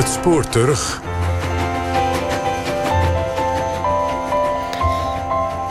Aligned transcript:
Het 0.00 0.08
spoor 0.08 0.48
terug. 0.48 1.00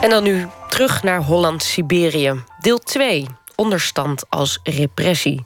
En 0.02 0.10
dan 0.10 0.24
nu 0.24 0.48
terug 0.68 1.04
naar 1.04 1.24
Holland-Siberië. 1.24 2.44
Deel 2.60 2.78
2 2.78 3.28
onderstand 3.60 4.24
als 4.30 4.60
repressie. 4.64 5.44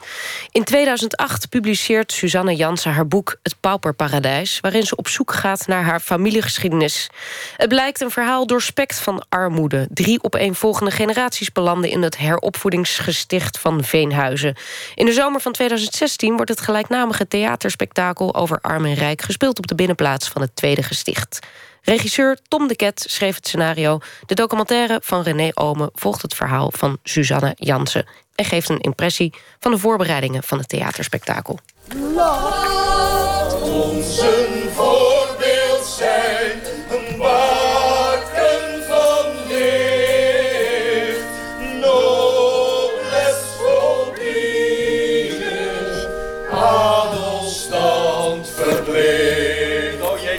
In 0.51 0.63
2008 0.63 1.49
publiceert 1.49 2.11
Suzanne 2.11 2.55
Jansen 2.55 2.91
haar 2.91 3.07
boek 3.07 3.35
Het 3.43 3.55
Pauperparadijs... 3.59 4.59
waarin 4.59 4.83
ze 4.83 4.95
op 4.95 5.07
zoek 5.07 5.33
gaat 5.33 5.67
naar 5.67 5.83
haar 5.83 5.99
familiegeschiedenis. 5.99 7.09
Het 7.57 7.69
blijkt 7.69 8.01
een 8.01 8.11
verhaal 8.11 8.47
doorspekt 8.47 8.99
van 8.99 9.25
armoede. 9.29 9.87
Drie 9.93 10.23
opeenvolgende 10.23 10.91
generaties 10.91 11.51
belanden 11.51 11.89
in 11.89 12.01
het 12.01 12.17
heropvoedingsgesticht 12.17 13.59
van 13.59 13.83
Veenhuizen. 13.83 14.55
In 14.95 15.05
de 15.05 15.13
zomer 15.13 15.41
van 15.41 15.51
2016 15.51 16.35
wordt 16.35 16.51
het 16.51 16.61
gelijknamige 16.61 17.27
theaterspektakel... 17.27 18.35
over 18.35 18.59
arm 18.61 18.85
en 18.85 18.93
rijk 18.93 19.21
gespeeld 19.21 19.57
op 19.57 19.67
de 19.67 19.75
binnenplaats 19.75 20.27
van 20.27 20.41
het 20.41 20.55
tweede 20.55 20.83
gesticht. 20.83 21.39
Regisseur 21.83 22.37
Tom 22.47 22.67
de 22.67 22.75
Ket 22.75 23.05
schreef 23.09 23.35
het 23.35 23.47
scenario. 23.47 23.99
De 24.25 24.35
documentaire 24.35 24.99
van 25.03 25.21
René 25.21 25.51
Omen 25.53 25.89
volgt 25.93 26.21
het 26.21 26.33
verhaal 26.33 26.71
van 26.75 26.97
Suzanne 27.03 27.53
Jansen... 27.55 28.05
en 28.35 28.45
geeft 28.45 28.69
een 28.69 28.79
impressie 28.79 29.33
van 29.59 29.71
de 29.71 29.77
voorbereidingen 29.77 30.43
van 30.43 30.57
het 30.57 30.69
theaterspektakel. 30.69 31.59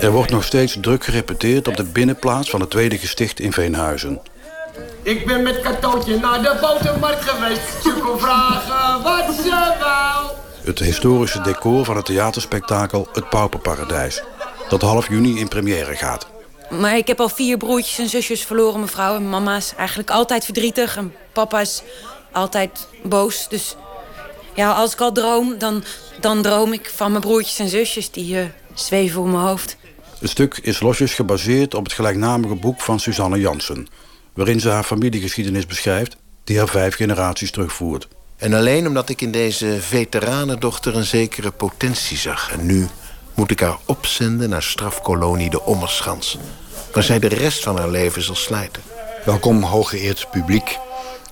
Er 0.05 0.13
wordt 0.13 0.31
nog 0.31 0.45
steeds 0.45 0.77
druk 0.81 1.05
gerepeteerd 1.05 1.69
op 1.69 1.77
de 1.77 1.85
binnenplaats 1.85 2.51
van 2.51 2.61
het 2.61 2.71
tweede 2.71 2.99
gesticht 2.99 3.41
in 3.41 3.53
Veenhuizen. 3.53 4.21
Ik 5.03 5.27
ben 5.27 5.43
met 5.43 5.61
katootje 5.61 6.19
naar 6.19 6.43
de 6.43 6.59
botermarkt 6.61 7.25
geweest. 7.25 7.83
Ze 7.83 8.01
kon 8.03 8.19
vragen 8.19 9.03
wat 9.03 9.35
ze 9.35 9.75
wou. 9.81 10.27
Het 10.65 10.79
historische 10.79 11.41
decor 11.41 11.85
van 11.85 11.97
het 11.97 12.05
theaterspektakel 12.05 13.09
Het 13.13 13.29
Pauperparadijs. 13.29 14.23
Dat 14.69 14.83
half 14.83 15.09
juni 15.09 15.39
in 15.39 15.49
première 15.49 15.97
gaat. 15.97 16.27
Maar 16.71 16.97
ik 16.97 17.07
heb 17.07 17.21
al 17.21 17.29
vier 17.29 17.57
broertjes 17.57 17.99
en 17.99 18.09
zusjes 18.09 18.45
verloren, 18.45 18.81
mevrouw. 18.81 19.15
En 19.15 19.29
mama 19.29 19.57
is 19.57 19.73
eigenlijk 19.77 20.11
altijd 20.11 20.45
verdrietig. 20.45 20.97
En 20.97 21.15
papa 21.33 21.61
is 21.61 21.83
altijd 22.33 22.89
boos. 23.03 23.49
Dus 23.49 23.77
ja, 24.55 24.73
als 24.73 24.93
ik 24.93 25.01
al 25.01 25.13
droom, 25.13 25.59
dan, 25.59 25.85
dan 26.21 26.43
droom 26.43 26.73
ik 26.73 26.91
van 26.95 27.11
mijn 27.11 27.23
broertjes 27.23 27.59
en 27.59 27.69
zusjes... 27.69 28.11
die 28.11 28.39
eh, 28.39 28.45
zweven 28.75 29.21
om 29.21 29.31
mijn 29.31 29.45
hoofd. 29.45 29.77
Het 30.25 30.33
stuk 30.33 30.59
is 30.63 30.81
losjes 30.81 31.15
gebaseerd 31.15 31.75
op 31.75 31.85
het 31.85 31.93
gelijknamige 31.93 32.55
boek 32.55 32.81
van 32.81 33.01
Suzanne 33.01 33.41
Jansen... 33.41 33.87
waarin 34.35 34.61
ze 34.61 34.69
haar 34.69 34.83
familiegeschiedenis 34.83 35.67
beschrijft... 35.67 36.17
die 36.45 36.59
haar 36.59 36.69
vijf 36.69 36.95
generaties 36.95 37.51
terugvoert. 37.51 38.09
En 38.37 38.55
alleen 38.55 38.87
omdat 38.87 39.09
ik 39.09 39.21
in 39.21 39.31
deze 39.31 39.77
veteranendochter 39.81 40.97
een 40.97 41.05
zekere 41.05 41.51
potentie 41.51 42.17
zag. 42.17 42.53
En 42.53 42.67
nu 42.67 42.89
moet 43.35 43.51
ik 43.51 43.61
haar 43.61 43.79
opzenden 43.85 44.49
naar 44.49 44.63
strafkolonie 44.63 45.51
de 45.51 45.63
Ommerschans... 45.63 46.39
waar 46.93 47.03
zij 47.03 47.19
de 47.19 47.29
rest 47.29 47.63
van 47.63 47.79
haar 47.79 47.91
leven 47.91 48.23
zal 48.23 48.35
slijten. 48.35 48.83
Welkom, 49.25 49.63
hooggeëerd 49.63 50.29
publiek. 50.31 50.79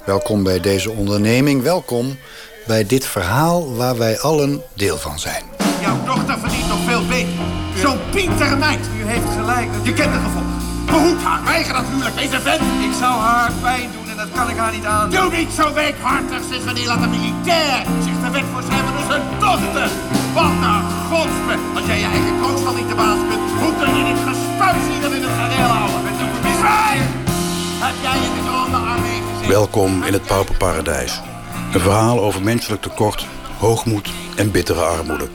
Welkom 0.04 0.42
bij 0.42 0.60
deze 0.60 0.90
onderneming. 0.90 1.62
Welkom 1.62 2.18
bij 2.66 2.86
dit 2.86 3.06
verhaal 3.06 3.74
waar 3.74 3.98
wij 3.98 4.20
allen 4.20 4.62
deel 4.74 4.98
van 4.98 5.18
zijn. 5.18 5.44
Jouw 5.80 6.04
dochter 6.04 6.38
verdient 6.38 6.68
nog. 6.68 6.81
Zo'n 8.12 8.20
pintere 8.20 8.56
meid. 8.56 8.84
U 9.00 9.02
heeft 9.12 9.30
gelijk. 9.38 9.68
Je 9.82 9.92
kent 9.92 10.12
het 10.12 10.22
gevolg. 10.26 10.52
Behoed 10.86 11.22
haar. 11.22 11.44
Weiger 11.44 11.74
dat 11.74 11.84
huwelijk. 11.90 12.16
Deze 12.16 12.40
vent. 12.40 12.62
Ik 12.88 12.94
zou 13.02 13.14
haar 13.28 13.52
pijn 13.62 13.88
doen 13.94 14.08
en 14.10 14.16
dat 14.16 14.30
kan 14.34 14.50
ik 14.50 14.56
haar 14.56 14.72
niet 14.72 14.84
aan. 14.84 15.10
Doe 15.10 15.30
niet 15.30 15.52
zo 15.60 15.72
weekhartig. 15.72 16.40
Zeg 16.50 16.64
wanneer 16.64 16.86
laat 16.86 17.02
een 17.02 17.10
militair 17.10 17.78
zich 18.04 18.18
de 18.24 18.30
weg 18.30 18.46
voor 18.52 18.62
zijn 18.70 18.84
door 18.96 19.06
zijn 19.10 19.22
dochter. 19.46 19.88
Wat 20.34 20.56
een 20.70 20.82
godspe. 21.10 21.54
Als 21.76 21.86
jij 21.86 21.98
je 22.04 22.08
eigen 22.16 22.34
kroonstal 22.40 22.74
niet 22.74 22.88
de 22.88 22.94
baas 22.94 23.20
kunt, 23.28 23.46
hoe 23.62 23.72
kun 23.80 23.90
je 23.98 24.04
dit 24.10 24.20
gespuis 24.28 24.82
hier 24.90 25.00
dan 25.04 25.12
in 25.18 25.22
het 25.26 25.34
gareel 25.38 25.70
houden? 25.78 26.02
Met 26.06 26.16
de 26.18 26.26
Zwijg! 26.58 27.02
Heb 27.84 27.96
jij 28.06 28.18
in 28.26 28.32
de 28.36 28.42
grande 28.48 28.76
armee 28.76 29.20
gezeten? 29.28 29.48
Welkom 29.48 30.02
in 30.02 30.12
het 30.12 30.26
Pauperparadijs. 30.26 31.20
Een 31.72 31.80
verhaal 31.80 32.20
over 32.20 32.42
menselijk 32.42 32.82
tekort, 32.82 33.26
hoogmoed 33.58 34.08
en 34.36 34.50
bittere 34.50 34.80
armoede. 34.80 35.28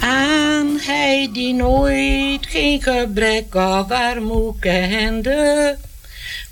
Aan 0.00 0.57
hij 0.86 1.28
die 1.32 1.54
nooit 1.54 2.46
geen 2.46 2.82
gebrek 2.82 3.54
of 3.54 3.90
armoe 3.90 4.58
kende. 4.58 5.76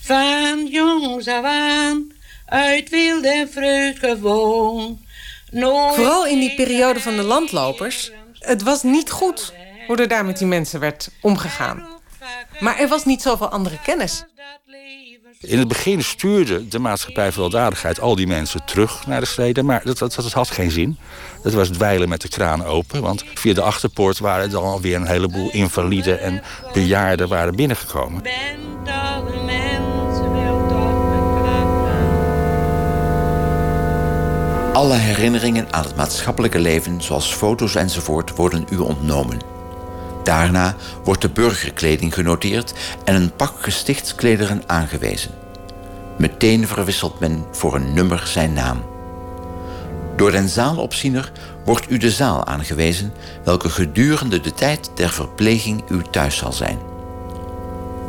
Van 0.00 0.66
jongs 0.66 1.28
af 1.28 1.44
aan, 1.44 2.12
uit 2.46 2.90
wilde 2.90 3.28
en 3.28 3.50
vreugd 3.50 3.98
gewoon. 3.98 5.04
Nooit 5.50 5.94
Vooral 5.94 6.26
in 6.26 6.38
die 6.38 6.54
periode 6.54 7.00
van 7.00 7.16
de 7.16 7.22
landlopers. 7.22 8.10
Het 8.38 8.62
was 8.62 8.82
niet 8.82 9.10
goed 9.10 9.52
hoe 9.86 9.96
er 9.96 10.08
daar 10.08 10.24
met 10.24 10.38
die 10.38 10.46
mensen 10.46 10.80
werd 10.80 11.10
omgegaan. 11.20 11.86
Maar 12.60 12.78
er 12.78 12.88
was 12.88 13.04
niet 13.04 13.22
zoveel 13.22 13.48
andere 13.48 13.78
kennis. 13.82 14.24
In 15.40 15.58
het 15.58 15.68
begin 15.68 16.02
stuurde 16.02 16.68
de 16.68 16.78
maatschappij 16.78 17.32
weldadigheid 17.32 18.00
al 18.00 18.16
die 18.16 18.26
mensen 18.26 18.64
terug 18.64 19.06
naar 19.06 19.20
de 19.20 19.26
steden. 19.26 19.64
Maar 19.64 19.80
dat, 19.84 19.98
dat, 19.98 20.14
dat 20.14 20.32
had 20.32 20.50
geen 20.50 20.70
zin. 20.70 20.98
Dat 21.42 21.52
was 21.52 21.68
dweilen 21.68 22.08
met 22.08 22.20
de 22.20 22.28
kraan 22.28 22.64
open. 22.64 23.02
Want 23.02 23.24
via 23.34 23.54
de 23.54 23.62
achterpoort 23.62 24.18
waren 24.18 24.50
dan 24.50 24.62
alweer 24.62 24.96
een 24.96 25.06
heleboel 25.06 25.50
invaliden 25.50 26.20
en 26.20 26.42
bejaarden 26.72 27.28
waren 27.28 27.56
binnengekomen. 27.56 28.22
Alle 34.72 34.94
herinneringen 34.94 35.72
aan 35.72 35.84
het 35.84 35.96
maatschappelijke 35.96 36.58
leven, 36.58 37.02
zoals 37.02 37.34
foto's 37.34 37.74
enzovoort, 37.74 38.36
worden 38.36 38.66
u 38.70 38.76
ontnomen. 38.76 39.55
Daarna 40.26 40.74
wordt 41.04 41.22
de 41.22 41.28
burgerkleding 41.28 42.14
genoteerd 42.14 42.72
en 43.04 43.14
een 43.14 43.36
pak 43.36 43.52
gestichtsklederen 43.58 44.62
aangewezen. 44.66 45.30
Meteen 46.18 46.66
verwisselt 46.66 47.20
men 47.20 47.44
voor 47.50 47.74
een 47.74 47.94
nummer 47.94 48.22
zijn 48.26 48.52
naam. 48.52 48.84
Door 50.16 50.30
den 50.30 50.48
zaalopziener 50.48 51.32
wordt 51.64 51.90
u 51.90 51.98
de 51.98 52.10
zaal 52.10 52.46
aangewezen, 52.46 53.12
welke 53.44 53.68
gedurende 53.68 54.40
de 54.40 54.52
tijd 54.52 54.90
der 54.94 55.10
verpleging 55.10 55.82
uw 55.88 56.02
thuis 56.02 56.36
zal 56.36 56.52
zijn. 56.52 56.78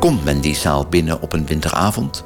Komt 0.00 0.24
men 0.24 0.40
die 0.40 0.56
zaal 0.56 0.86
binnen 0.86 1.22
op 1.22 1.32
een 1.32 1.46
winteravond, 1.46 2.24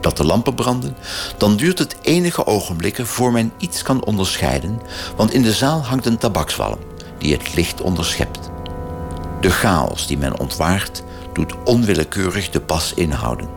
dat 0.00 0.16
de 0.16 0.24
lampen 0.24 0.54
branden, 0.54 0.96
dan 1.36 1.56
duurt 1.56 1.78
het 1.78 1.96
enige 2.02 2.46
ogenblikken 2.46 3.06
voor 3.06 3.32
men 3.32 3.52
iets 3.58 3.82
kan 3.82 4.04
onderscheiden, 4.04 4.80
want 5.16 5.32
in 5.32 5.42
de 5.42 5.52
zaal 5.52 5.84
hangt 5.84 6.06
een 6.06 6.18
tabakswalm 6.18 6.78
die 7.18 7.32
het 7.32 7.54
licht 7.54 7.80
onderschept. 7.80 8.52
De 9.44 9.50
chaos 9.50 10.06
die 10.06 10.18
men 10.18 10.38
ontwaart, 10.38 11.02
doet 11.32 11.54
onwillekeurig 11.64 12.50
de 12.50 12.60
pas 12.60 12.94
inhouden. 12.94 13.48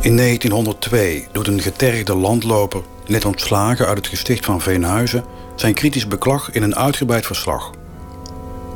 In 0.00 0.16
1902 0.16 1.28
doet 1.32 1.46
een 1.46 1.60
getergde 1.60 2.14
landloper, 2.14 2.82
net 3.06 3.24
ontslagen 3.24 3.86
uit 3.86 3.96
het 3.96 4.06
gesticht 4.06 4.44
van 4.44 4.60
Veenhuizen, 4.60 5.24
zijn 5.54 5.74
kritisch 5.74 6.06
beklag 6.06 6.50
in 6.50 6.62
een 6.62 6.76
uitgebreid 6.76 7.26
verslag. 7.26 7.70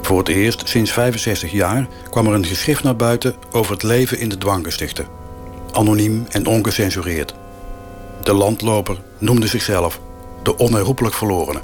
Voor 0.03 0.19
het 0.19 0.29
eerst 0.29 0.69
sinds 0.69 0.93
65 0.93 1.51
jaar 1.51 1.87
kwam 2.11 2.27
er 2.27 2.35
een 2.35 2.47
geschrift 2.47 2.83
naar 2.83 2.97
buiten 2.97 3.35
over 3.53 3.73
het 3.73 3.83
leven 3.83 4.19
in 4.19 4.29
de 4.29 4.39
dwanggestichten. 4.39 5.07
Anoniem 5.73 6.27
en 6.29 6.47
ongecensureerd. 6.47 7.35
De 8.23 8.33
landloper 8.33 9.01
noemde 9.19 9.47
zichzelf 9.47 10.01
de 10.43 10.57
onherroepelijk 10.57 11.15
verlorene. 11.15 11.61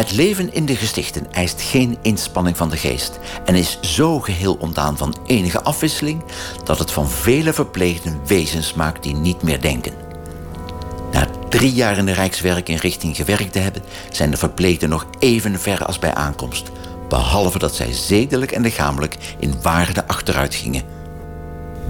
Het 0.00 0.12
leven 0.12 0.52
in 0.52 0.66
de 0.66 0.76
gestichten 0.76 1.32
eist 1.32 1.60
geen 1.60 1.98
inspanning 2.02 2.56
van 2.56 2.70
de 2.70 2.76
geest 2.76 3.18
en 3.44 3.54
is 3.54 3.78
zo 3.80 4.20
geheel 4.20 4.56
ontdaan 4.60 4.96
van 4.96 5.16
enige 5.26 5.62
afwisseling 5.62 6.22
dat 6.64 6.78
het 6.78 6.90
van 6.90 7.08
vele 7.08 7.52
verpleegden 7.52 8.20
wezens 8.26 8.74
maakt 8.74 9.02
die 9.02 9.14
niet 9.14 9.42
meer 9.42 9.60
denken. 9.60 9.92
Na 11.12 11.26
drie 11.48 11.72
jaar 11.72 11.98
in 11.98 12.06
de 12.06 12.12
Rijkswerkinrichting 12.12 13.16
gewerkt 13.16 13.52
te 13.52 13.58
hebben, 13.58 13.82
zijn 14.10 14.30
de 14.30 14.36
verpleegden 14.36 14.88
nog 14.88 15.06
even 15.18 15.60
ver 15.60 15.84
als 15.84 15.98
bij 15.98 16.14
aankomst, 16.14 16.70
behalve 17.08 17.58
dat 17.58 17.74
zij 17.74 17.92
zedelijk 17.92 18.52
en 18.52 18.62
lichamelijk 18.62 19.16
in 19.38 19.62
waarde 19.62 20.06
achteruit 20.06 20.54
gingen. 20.54 20.99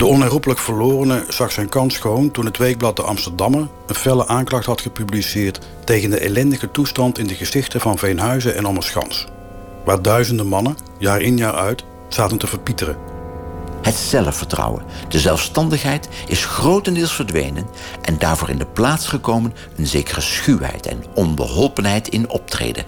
De 0.00 0.06
onherroepelijk 0.06 0.60
verlorene 0.60 1.24
zag 1.28 1.52
zijn 1.52 1.68
kans 1.68 1.94
schoon 1.94 2.30
toen 2.30 2.44
het 2.44 2.56
weekblad 2.56 2.96
De 2.96 3.02
Amsterdammer 3.02 3.68
een 3.86 3.94
felle 3.94 4.26
aanklacht 4.26 4.66
had 4.66 4.80
gepubliceerd 4.80 5.58
tegen 5.84 6.10
de 6.10 6.18
ellendige 6.18 6.70
toestand 6.70 7.18
in 7.18 7.26
de 7.26 7.34
gestichten 7.34 7.80
van 7.80 7.98
Veenhuizen 7.98 8.56
en 8.56 8.66
Ommerschans, 8.66 9.26
waar 9.84 10.02
duizenden 10.02 10.46
mannen, 10.46 10.76
jaar 10.98 11.20
in 11.20 11.36
jaar 11.36 11.54
uit, 11.54 11.84
zaten 12.08 12.38
te 12.38 12.46
verpieteren. 12.46 12.96
Het 13.82 13.94
zelfvertrouwen, 13.94 14.84
de 15.08 15.18
zelfstandigheid 15.18 16.08
is 16.26 16.44
grotendeels 16.44 17.14
verdwenen 17.14 17.66
en 18.02 18.18
daarvoor 18.18 18.50
in 18.50 18.58
de 18.58 18.66
plaats 18.66 19.08
gekomen 19.08 19.54
een 19.76 19.86
zekere 19.86 20.20
schuwheid 20.20 20.86
en 20.86 21.04
onbeholpenheid 21.14 22.08
in 22.08 22.30
optreden. 22.30 22.84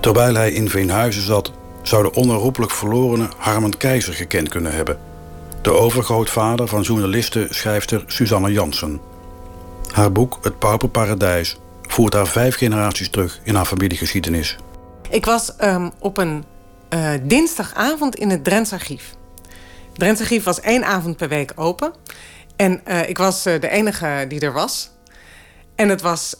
Terwijl 0.00 0.34
hij 0.34 0.52
in 0.52 0.70
Veenhuizen 0.70 1.22
zat, 1.22 1.52
zou 1.82 2.02
de 2.02 2.12
onherroepelijk 2.12 2.72
verlorene 2.72 3.28
Harmen 3.36 3.76
Keizer 3.76 4.14
gekend 4.14 4.48
kunnen 4.48 4.72
hebben. 4.72 5.09
De 5.62 5.70
overgrootvader 5.70 6.68
van 6.68 6.82
journaliste-schrijfster 6.82 8.04
Susanne 8.06 8.52
Jansen. 8.52 9.00
Haar 9.90 10.12
boek 10.12 10.38
Het 10.42 10.58
Pauperparadijs 10.58 11.56
voert 11.82 12.12
haar 12.12 12.26
vijf 12.26 12.56
generaties 12.56 13.10
terug 13.10 13.40
in 13.42 13.54
haar 13.54 13.64
familiegeschiedenis. 13.64 14.56
Ik 15.10 15.24
was 15.24 15.52
um, 15.60 15.90
op 15.98 16.18
een 16.18 16.44
uh, 16.94 17.10
dinsdagavond 17.22 18.16
in 18.16 18.30
het 18.30 18.44
Drents 18.44 18.72
Archief. 18.72 19.14
Het 19.92 20.20
Archief 20.20 20.44
was 20.44 20.60
één 20.60 20.84
avond 20.84 21.16
per 21.16 21.28
week 21.28 21.52
open. 21.54 21.92
En 22.56 22.80
uh, 22.88 23.08
ik 23.08 23.18
was 23.18 23.46
uh, 23.46 23.60
de 23.60 23.68
enige 23.68 24.24
die 24.28 24.40
er 24.40 24.52
was. 24.52 24.90
En 25.74 25.88
het, 25.88 26.00
was, 26.00 26.36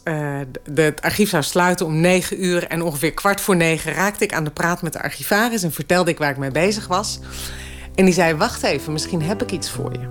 het 0.73 1.01
archief 1.01 1.29
zou 1.29 1.43
sluiten 1.43 1.85
om 1.85 1.99
negen 1.99 2.43
uur. 2.45 2.67
En 2.67 2.81
ongeveer 2.81 3.13
kwart 3.13 3.41
voor 3.41 3.55
negen 3.55 3.93
raakte 3.93 4.23
ik 4.23 4.33
aan 4.33 4.43
de 4.43 4.51
praat 4.51 4.81
met 4.81 4.93
de 4.93 5.01
archivaris... 5.01 5.63
en 5.63 5.71
vertelde 5.71 6.11
ik 6.11 6.17
waar 6.17 6.29
ik 6.29 6.37
mee 6.37 6.51
bezig 6.51 6.87
was. 6.87 7.19
En 8.01 8.07
die 8.07 8.15
zei, 8.15 8.35
wacht 8.35 8.63
even, 8.63 8.93
misschien 8.93 9.21
heb 9.21 9.41
ik 9.41 9.51
iets 9.51 9.69
voor 9.69 9.91
je. 9.91 10.09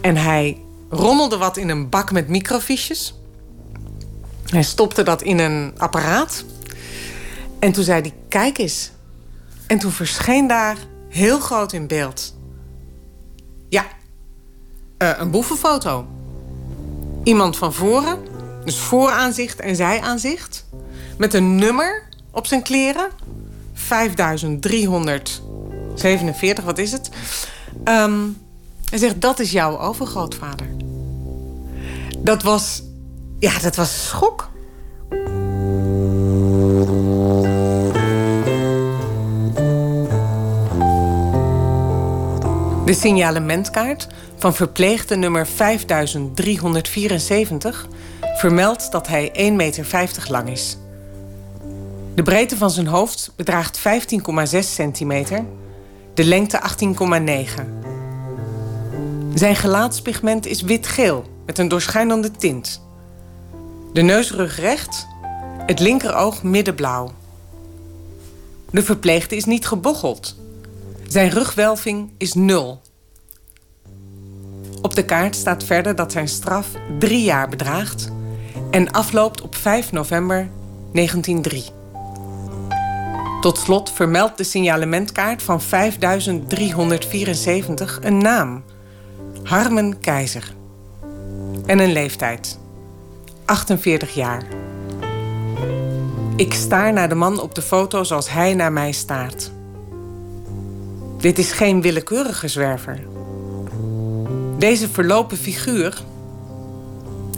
En 0.00 0.16
hij 0.16 0.62
rommelde 0.90 1.36
wat 1.36 1.56
in 1.56 1.68
een 1.68 1.88
bak 1.88 2.12
met 2.12 2.28
microfiches. 2.28 3.14
Hij 4.44 4.62
stopte 4.62 5.02
dat 5.02 5.22
in 5.22 5.38
een 5.38 5.72
apparaat. 5.76 6.44
En 7.58 7.72
toen 7.72 7.84
zei 7.84 8.00
hij, 8.00 8.14
kijk 8.28 8.58
eens. 8.58 8.90
En 9.66 9.78
toen 9.78 9.90
verscheen 9.90 10.46
daar 10.46 10.76
heel 11.08 11.40
groot 11.40 11.72
in 11.72 11.86
beeld... 11.86 12.34
Ja, 13.68 13.86
uh, 14.98 15.10
een 15.16 15.30
boevenfoto. 15.30 16.06
Iemand 17.22 17.56
van 17.56 17.74
voren, 17.74 18.18
dus 18.64 18.78
vooraanzicht 18.78 19.60
en 19.60 19.76
zijaanzicht... 19.76 20.66
met 21.18 21.34
een 21.34 21.54
nummer 21.54 22.08
op 22.30 22.46
zijn 22.46 22.62
kleren. 22.62 23.08
5347, 25.96 26.64
wat 26.64 26.78
is 26.78 26.92
het? 26.92 27.10
Um, 27.84 28.36
hij 28.90 28.98
zegt, 28.98 29.20
dat 29.20 29.38
is 29.38 29.50
jouw 29.50 29.78
overgrootvader. 29.78 30.66
Dat 32.18 32.42
was... 32.42 32.82
Ja, 33.38 33.58
dat 33.58 33.76
was 33.76 34.06
schok. 34.06 34.48
De 42.84 42.92
signalementkaart 42.96 44.06
van 44.36 44.54
verpleegde 44.54 45.16
nummer 45.16 45.46
5374 45.46 47.88
vermeldt 48.20 48.92
dat 48.92 49.06
hij 49.06 49.50
1,50 49.50 49.56
meter 49.56 50.26
lang 50.28 50.50
is. 50.50 50.78
De 52.14 52.22
breedte 52.22 52.56
van 52.56 52.70
zijn 52.70 52.86
hoofd 52.86 53.32
bedraagt 53.36 53.78
15,6 53.78 53.82
centimeter, 54.58 55.44
de 56.20 56.26
lengte 56.26 56.60
18,9. 57.58 57.64
Zijn 59.34 59.56
gelaatspigment 59.56 60.46
is 60.46 60.62
wit-geel 60.62 61.24
met 61.46 61.58
een 61.58 61.68
doorschijnende 61.68 62.30
tint. 62.30 62.82
De 63.92 64.02
neusrug 64.02 64.58
recht, 64.58 65.06
het 65.66 65.80
linkeroog 65.80 66.42
middenblauw. 66.42 67.12
De 68.70 68.82
verpleegde 68.82 69.36
is 69.36 69.44
niet 69.44 69.66
gebocheld. 69.66 70.36
Zijn 71.08 71.30
rugwelving 71.30 72.10
is 72.18 72.34
nul. 72.34 72.80
Op 74.82 74.94
de 74.94 75.04
kaart 75.04 75.36
staat 75.36 75.64
verder 75.64 75.94
dat 75.94 76.12
zijn 76.12 76.28
straf 76.28 76.68
drie 76.98 77.22
jaar 77.22 77.48
bedraagt 77.48 78.10
en 78.70 78.90
afloopt 78.90 79.40
op 79.40 79.54
5 79.54 79.92
november 79.92 80.48
1903. 80.92 81.79
Tot 83.40 83.58
slot 83.58 83.92
vermeldt 83.92 84.36
de 84.36 84.44
signalementkaart 84.44 85.42
van 85.42 85.60
5374 85.60 87.98
een 88.02 88.18
naam: 88.18 88.64
Harmen 89.42 90.00
Keizer. 90.00 90.54
En 91.66 91.78
een 91.78 91.92
leeftijd: 91.92 92.58
48 93.44 94.14
jaar. 94.14 94.42
Ik 96.36 96.54
staar 96.54 96.92
naar 96.92 97.08
de 97.08 97.14
man 97.14 97.40
op 97.40 97.54
de 97.54 97.62
foto 97.62 98.04
zoals 98.04 98.30
hij 98.30 98.54
naar 98.54 98.72
mij 98.72 98.92
staart. 98.92 99.50
Dit 101.18 101.38
is 101.38 101.52
geen 101.52 101.82
willekeurige 101.82 102.48
zwerver. 102.48 103.00
Deze 104.58 104.88
verlopen 104.88 105.36
figuur 105.36 106.02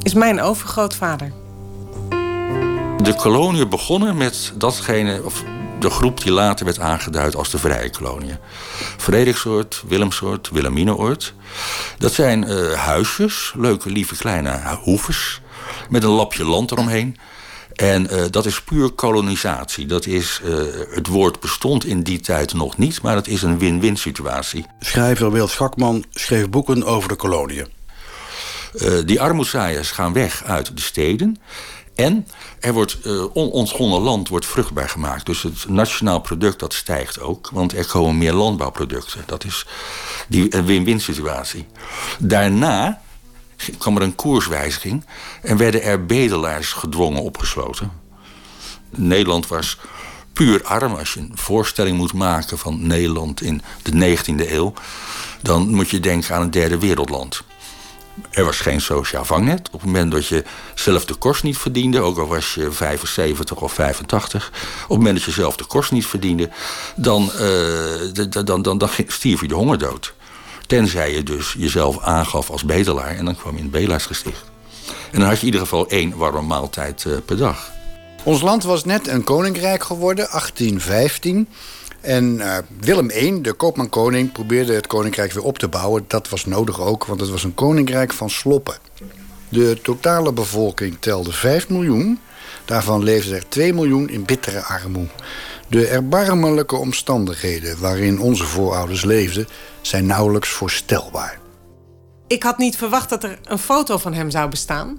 is 0.03 0.15
mijn 0.15 0.41
overgrootvader. 0.41 1.33
De 3.03 3.15
kolonie 3.17 3.69
begonnen 3.69 4.17
met 4.17 4.53
datgene, 4.57 5.25
of 5.25 5.45
de 5.83 5.91
groep 5.91 6.23
die 6.23 6.33
later 6.33 6.65
werd 6.65 6.79
aangeduid 6.79 7.37
als 7.37 7.51
de 7.51 7.59
Vrije 7.59 7.91
Kolonie. 7.91 8.37
Frederiksoord, 8.97 9.83
Willemsoord, 9.89 10.49
Wilhelminaoord. 10.53 11.35
Dat 11.99 12.13
zijn 12.13 12.45
uh, 12.49 12.73
huisjes, 12.73 13.53
leuke, 13.57 13.91
lieve 13.91 14.17
kleine 14.17 14.79
hoeves... 14.83 15.41
met 15.91 16.03
een 16.03 16.11
lapje 16.11 16.45
land 16.45 16.71
eromheen. 16.71 17.17
En 17.75 18.15
uh, 18.15 18.25
dat 18.31 18.47
is 18.47 18.63
puur 18.63 18.91
kolonisatie. 18.91 19.87
Dat 19.87 20.07
is, 20.07 20.41
uh, 20.45 20.57
het 20.91 21.07
woord 21.07 21.41
bestond 21.41 21.85
in 21.85 22.03
die 22.03 22.21
tijd 22.21 22.55
nog 22.55 22.79
niet, 22.79 23.03
maar 23.03 23.17
het 23.17 23.29
is 23.29 23.43
een 23.43 23.59
win-win 23.59 23.97
situatie. 23.97 24.67
Schrijver 24.81 25.33
Wil 25.33 25.49
Schakman 25.49 26.05
schreef 26.11 26.49
boeken 26.49 26.85
over 26.85 27.09
de 27.09 27.17
koloniën. 27.17 27.67
Uh, 28.75 28.93
die 29.05 29.21
armoedzaaiers 29.21 29.91
gaan 29.91 30.13
weg 30.13 30.45
uit 30.45 30.77
de 30.77 30.83
steden. 30.83 31.39
En 32.03 32.27
er 32.61 32.73
wordt 32.73 32.99
uh, 33.07 33.25
onontgonnen 33.33 34.01
land 34.01 34.29
wordt 34.29 34.47
vruchtbaar 34.47 34.89
gemaakt. 34.89 35.27
Dus 35.27 35.43
het 35.43 35.69
nationaal 35.69 36.21
product 36.21 36.59
dat 36.59 36.75
stijgt 36.75 37.21
ook. 37.21 37.51
Want 37.53 37.77
er 37.77 37.87
komen 37.87 38.19
meer 38.19 38.33
landbouwproducten. 38.33 39.23
Dat 39.27 39.45
is 39.45 39.67
die 40.29 40.49
win-win 40.65 41.01
situatie. 41.01 41.67
Daarna 42.19 43.03
kwam 43.79 43.97
er 43.97 44.03
een 44.03 44.15
koerswijziging 44.15 45.05
en 45.43 45.57
werden 45.57 45.83
er 45.83 46.07
bedelaars 46.07 46.73
gedwongen 46.73 47.23
opgesloten. 47.23 47.93
Nederland 48.91 49.49
was 49.49 49.79
puur 50.33 50.65
arm. 50.65 50.95
Als 50.95 51.13
je 51.15 51.21
een 51.21 51.33
voorstelling 51.35 51.97
moet 51.97 52.13
maken 52.13 52.59
van 52.59 52.87
Nederland 52.87 53.43
in 53.43 53.63
de 53.83 54.17
19e 54.17 54.51
eeuw, 54.51 54.73
dan 55.43 55.75
moet 55.75 55.91
je 55.91 56.01
denken 56.01 56.35
aan 56.35 56.43
een 56.43 56.51
derde 56.51 56.79
wereldland. 56.79 57.43
Er 58.31 58.45
was 58.45 58.61
geen 58.61 58.81
sociaal 58.81 59.25
vangnet. 59.25 59.69
Op 59.73 59.81
het 59.81 59.85
moment 59.85 60.13
dat 60.13 60.27
je 60.27 60.45
zelf 60.75 61.05
de 61.05 61.15
kost 61.15 61.43
niet 61.43 61.59
verdiende, 61.59 62.01
ook 62.01 62.19
al 62.19 62.27
was 62.27 62.55
je 62.55 62.73
75 62.73 63.61
of 63.61 63.73
85, 63.73 64.47
op 64.83 64.89
het 64.89 64.89
moment 64.89 65.17
dat 65.17 65.25
je 65.25 65.31
zelf 65.31 65.57
de 65.57 65.65
kost 65.65 65.93
niet 65.93 66.07
verdiende, 66.07 66.51
dan, 66.97 67.31
uh, 67.35 68.29
dan, 68.31 68.45
dan, 68.45 68.63
dan, 68.63 68.79
dan 68.79 68.91
stierf 69.07 69.41
je 69.41 69.49
de 69.49 69.55
hongerdood. 69.55 70.15
Tenzij 70.67 71.15
je 71.15 71.23
dus 71.23 71.55
jezelf 71.59 72.01
aangaf 72.01 72.51
als 72.51 72.65
bedelaar. 72.65 73.17
En 73.17 73.25
dan 73.25 73.37
kwam 73.37 73.53
je 73.53 73.59
in 73.59 73.65
het 73.65 73.73
bedelaarsgesticht. 73.73 74.45
En 75.11 75.19
dan 75.19 75.29
had 75.29 75.35
je 75.35 75.41
in 75.41 75.47
ieder 75.47 75.61
geval 75.61 75.89
één 75.89 76.17
warme 76.17 76.41
maaltijd 76.41 77.05
uh, 77.07 77.17
per 77.25 77.37
dag. 77.37 77.71
Ons 78.23 78.41
land 78.41 78.63
was 78.63 78.85
net 78.85 79.09
een 79.09 79.25
koninkrijk 79.25 79.83
geworden, 79.85 80.27
1815. 80.31 81.49
En 82.03 82.25
uh, 82.35 82.57
Willem 82.81 83.11
I, 83.11 83.41
de 83.41 83.53
koopman-koning, 83.53 84.33
probeerde 84.33 84.75
het 84.75 84.87
koninkrijk 84.87 85.33
weer 85.33 85.43
op 85.43 85.59
te 85.59 85.69
bouwen. 85.69 86.05
Dat 86.07 86.29
was 86.29 86.45
nodig 86.45 86.81
ook, 86.81 87.05
want 87.05 87.21
het 87.21 87.31
was 87.31 87.45
een 87.45 87.55
koninkrijk 87.55 88.13
van 88.13 88.31
sloppen. 88.31 88.77
De 89.49 89.79
totale 89.83 90.33
bevolking 90.33 90.97
telde 91.01 91.33
5 91.33 91.69
miljoen. 91.69 92.19
Daarvan 92.65 93.03
leefden 93.03 93.37
er 93.37 93.49
2 93.49 93.75
miljoen 93.75 94.09
in 94.09 94.25
bittere 94.25 94.63
armoede. 94.63 95.11
De 95.69 95.87
erbarmelijke 95.87 96.77
omstandigheden 96.77 97.81
waarin 97.81 98.21
onze 98.21 98.45
voorouders 98.45 99.05
leefden... 99.05 99.49
zijn 99.81 100.07
nauwelijks 100.07 100.49
voorstelbaar. 100.49 101.39
Ik 102.27 102.43
had 102.43 102.59
niet 102.59 102.77
verwacht 102.77 103.09
dat 103.09 103.25
er 103.25 103.39
een 103.43 103.59
foto 103.59 103.99
van 103.99 104.15
hem 104.15 104.31
zou 104.31 104.51
bestaan. 104.51 104.99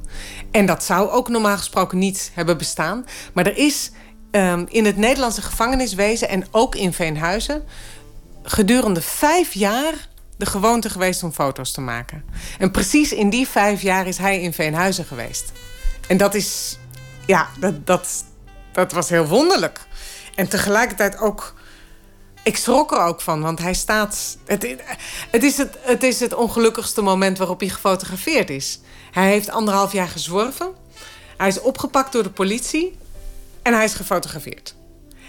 En 0.52 0.66
dat 0.66 0.84
zou 0.84 1.10
ook 1.10 1.30
normaal 1.30 1.58
gesproken 1.58 1.98
niet 1.98 2.32
hebben 2.34 2.58
bestaan. 2.58 3.06
Maar 3.34 3.46
er 3.46 3.58
is 3.58 3.92
um, 4.36 4.66
in 4.70 4.86
het 4.86 4.98
Nederlandse 4.98 5.42
gevangeniswezen 5.42 6.30
en 6.30 6.46
ook 6.52 6.76
in 6.76 6.94
Veenhuizen... 6.94 7.64
gedurende 8.44 9.02
vijf 9.02 9.54
jaar 9.54 9.94
de 10.38 10.46
gewoonte 10.46 10.90
geweest 10.90 11.24
om 11.24 11.32
foto's 11.32 11.72
te 11.72 11.82
maken. 11.82 12.24
En 12.60 12.72
precies 12.72 13.12
in 13.12 13.30
die 13.30 13.48
vijf 13.48 13.82
jaar 13.82 14.08
is 14.08 14.18
hij 14.18 14.42
in 14.42 14.54
Veenhuizen 14.54 15.06
geweest. 15.06 15.52
En 16.08 16.18
dat 16.18 16.34
is... 16.34 16.78
Ja, 17.26 17.48
dat, 17.60 17.88
dat, 17.88 18.24
dat 18.72 18.92
was 18.92 19.10
heel 19.10 19.28
wonderlijk. 19.28 19.80
En 20.36 20.48
tegelijkertijd 20.48 21.18
ook. 21.18 21.54
Ik 22.44 22.58
schrok 22.58 22.92
er 22.92 23.00
ook 23.00 23.22
van, 23.22 23.42
want 23.42 23.60
hij 23.60 23.74
staat. 23.74 24.38
Het, 24.46 24.76
het, 25.32 25.44
is 25.44 25.58
het, 25.58 25.78
het 25.80 26.04
is 26.04 26.20
het 26.20 26.34
ongelukkigste 26.34 27.02
moment 27.02 27.38
waarop 27.38 27.60
hij 27.60 27.70
gefotografeerd 27.70 28.50
is. 28.50 28.80
Hij 29.12 29.30
heeft 29.30 29.50
anderhalf 29.50 29.92
jaar 29.92 30.08
gezworven. 30.08 30.72
Hij 31.38 31.48
is 31.48 31.62
opgepakt 31.62 32.12
door 32.12 32.24
de 32.24 32.30
politie. 32.30 32.98
En 33.64 33.74
hij 33.74 33.84
is 33.84 33.94
gefotografeerd. 33.94 34.76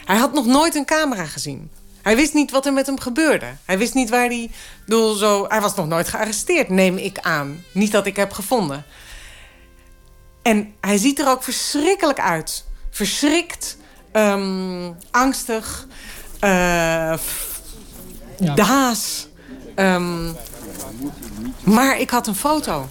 Hij 0.05 0.17
had 0.17 0.33
nog 0.33 0.47
nooit 0.47 0.75
een 0.75 0.85
camera 0.85 1.25
gezien. 1.25 1.71
Hij 2.03 2.17
wist 2.17 2.35
niet 2.35 2.51
wat 2.51 2.67
er 2.67 2.73
met 2.73 2.87
hem 2.87 3.01
gebeurde. 3.01 3.47
Hij 3.65 3.79
wist 3.79 3.95
niet 3.95 4.11
waar 4.11 4.27
hij. 4.27 4.51
Bedoel, 4.85 5.15
zo, 5.15 5.45
hij 5.49 5.61
was 5.61 5.75
nog 5.75 5.87
nooit 5.87 6.09
gearresteerd, 6.09 6.69
neem 6.69 6.97
ik 6.97 7.19
aan. 7.19 7.65
Niet 7.73 7.93
dat 7.93 8.07
ik 8.07 8.17
heb 8.17 8.33
gevonden. 8.33 8.85
En 10.43 10.75
hij 10.81 10.97
ziet 10.97 11.19
er 11.19 11.29
ook 11.29 11.43
verschrikkelijk 11.43 12.21
uit. 12.21 12.65
Verschrikt, 12.91 13.77
um, 14.13 14.97
angstig. 15.11 15.87
eh, 16.41 17.19
Daas. 18.55 19.29
Ehm, 19.75 20.29
maar 21.63 22.01
ik 22.01 22.11
had 22.11 22.27
een 22.27 22.35
foto. 22.35 22.89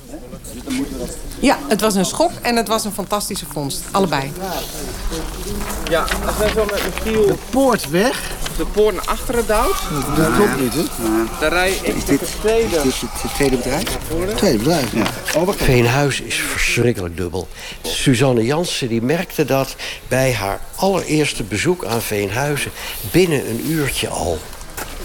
Ja, 1.39 1.57
het 1.67 1.81
was 1.81 1.95
een 1.95 2.05
schok 2.05 2.31
en 2.41 2.55
het 2.55 2.67
was 2.67 2.85
een 2.85 2.91
fantastische 2.91 3.45
vondst. 3.51 3.81
Allebei. 3.91 4.31
Ja, 5.89 6.05
als 6.25 6.37
wij 6.37 6.49
zo 6.49 6.65
met 6.65 6.81
Michiel 6.85 7.25
De 7.25 7.35
poort 7.49 7.89
weg. 7.89 8.31
de 8.57 8.65
poort 8.65 8.95
naar 8.95 9.05
achteren 9.05 9.45
duwt... 9.45 10.15
Dat 10.17 10.35
klopt 10.35 10.59
niet, 10.59 10.73
hè? 10.73 10.83
dan 11.39 11.49
rij 11.49 11.71
ik 11.71 11.95
met 11.95 12.07
de 12.07 12.19
tweede... 12.39 12.75
Is 12.75 12.81
dit 12.99 13.09
het 13.13 13.33
tweede 13.33 13.55
bedrijf? 13.57 13.97
Tweede 14.35 14.57
bedrijf, 14.57 14.93
ja. 14.93 15.05
Oh. 15.39 15.49
Veenhuis 15.55 16.21
is 16.21 16.35
verschrikkelijk 16.35 17.17
dubbel. 17.17 17.47
Suzanne 17.81 18.45
Jansen 18.45 18.87
die 18.87 19.01
merkte 19.01 19.45
dat 19.45 19.75
bij 20.07 20.33
haar 20.33 20.59
allereerste 20.75 21.43
bezoek 21.43 21.85
aan 21.85 22.01
Veenhuizen... 22.01 22.71
binnen 23.11 23.49
een 23.49 23.71
uurtje 23.71 24.07
al. 24.07 24.39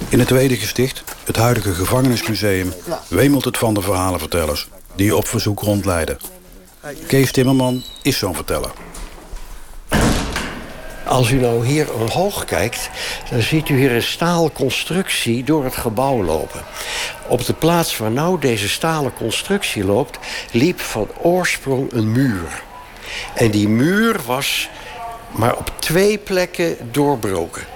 In 0.09 0.19
het 0.19 0.29
tweede 0.29 0.57
gesticht, 0.57 1.05
het 1.25 1.37
huidige 1.37 1.75
gevangenismuseum... 1.75 2.73
wemelt 3.09 3.45
het 3.45 3.59
van 3.59 3.75
de 3.75 3.81
verhalenvertellers... 3.81 4.69
die 4.95 5.17
op 5.17 5.27
verzoek 5.27 5.61
rondleiden. 5.61 6.19
Kees 7.07 7.33
Timmerman 7.33 7.83
is 8.03 8.19
zo'n 8.19 8.35
verteller. 8.35 8.71
Als 11.07 11.31
u 11.31 11.41
nou 11.41 11.67
hier 11.67 11.93
omhoog 11.93 12.45
kijkt, 12.45 12.91
dan 13.31 13.43
ziet 13.43 13.69
u 13.69 13.79
hier 13.79 13.93
een 13.93 14.03
staalconstructie 14.03 15.45
door 15.45 15.65
het 15.65 15.77
gebouw 15.77 16.25
lopen. 16.25 16.63
Op 17.29 17.47
de 17.47 17.55
plaats 17.55 17.97
waar 17.97 18.11
nou 18.11 18.41
deze 18.41 18.69
stalen 18.69 19.15
constructie 19.15 19.85
loopt, 19.85 20.19
liep 20.53 20.81
van 20.81 21.09
oorsprong 21.23 21.93
een 21.93 22.13
muur. 22.13 22.63
En 23.35 23.51
die 23.51 23.69
muur 23.69 24.17
was 24.27 24.69
maar 25.31 25.57
op 25.57 25.73
twee 25.79 26.19
plekken 26.19 26.77
doorbroken. 26.91 27.67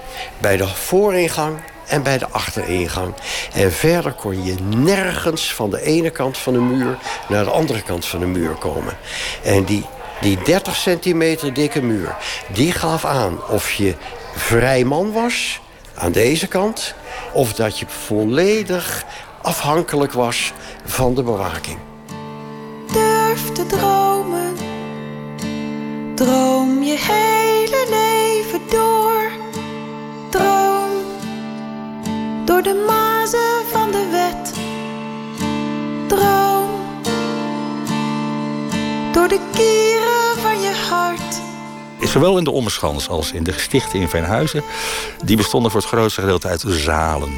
Bij 0.41 0.57
de 0.57 0.67
vooringang 0.67 1.57
en 1.87 2.03
bij 2.03 2.17
de 2.17 2.29
achteringang. 2.29 3.13
En 3.53 3.71
verder 3.71 4.11
kon 4.11 4.43
je 4.43 4.55
nergens 4.75 5.53
van 5.53 5.69
de 5.69 5.81
ene 5.81 6.09
kant 6.09 6.37
van 6.37 6.53
de 6.53 6.59
muur 6.59 6.97
naar 7.27 7.43
de 7.43 7.51
andere 7.51 7.81
kant 7.81 8.05
van 8.05 8.19
de 8.19 8.25
muur 8.25 8.53
komen. 8.53 8.97
En 9.43 9.63
die, 9.63 9.85
die 10.21 10.37
30 10.43 10.75
centimeter 10.75 11.53
dikke 11.53 11.81
muur, 11.81 12.15
die 12.53 12.71
gaf 12.71 13.05
aan 13.05 13.39
of 13.49 13.71
je 13.71 13.95
vrij 14.35 14.83
man 14.83 15.11
was 15.11 15.61
aan 15.95 16.11
deze 16.11 16.47
kant, 16.47 16.93
of 17.33 17.53
dat 17.53 17.79
je 17.79 17.85
volledig 17.87 19.05
afhankelijk 19.41 20.11
was 20.11 20.53
van 20.85 21.13
de 21.13 21.23
bewaking. 21.23 21.77
Durf 22.93 23.51
te 23.51 23.65
dromen. 23.65 24.55
Droom 26.15 26.83
je 26.83 26.97
hele 26.99 27.87
leven 27.89 28.61
door. 28.69 29.31
Door 32.53 32.63
de 32.63 32.83
mazen 32.87 33.71
van 33.71 33.91
de 33.91 34.07
wet. 34.11 34.53
Droom 36.07 36.69
door 39.13 39.27
de 39.27 39.39
kieren 39.53 40.41
van 40.41 40.61
je 40.61 40.73
hart. 40.89 41.41
Zowel 42.09 42.37
in 42.37 42.43
de 42.43 42.51
Ommerschans 42.51 43.09
als 43.09 43.31
in 43.31 43.43
de 43.43 43.53
gestichten 43.53 43.99
in 43.99 44.09
Veenhuizen... 44.09 44.63
die 45.23 45.37
bestonden 45.37 45.71
voor 45.71 45.79
het 45.79 45.89
grootste 45.89 46.21
gedeelte 46.21 46.47
uit 46.47 46.63
zalen. 46.67 47.31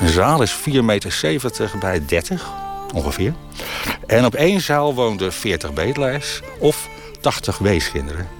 Een 0.00 0.08
zaal 0.08 0.42
is 0.42 0.56
4,70 0.56 0.84
meter 0.84 1.70
bij 1.80 2.04
30, 2.06 2.46
ongeveer. 2.94 3.34
En 4.06 4.24
op 4.24 4.34
één 4.34 4.60
zaal 4.60 4.94
woonden 4.94 5.32
40 5.32 5.72
bedelaars 5.72 6.40
of 6.58 6.88
80 7.20 7.58
weeskinderen. 7.58 8.37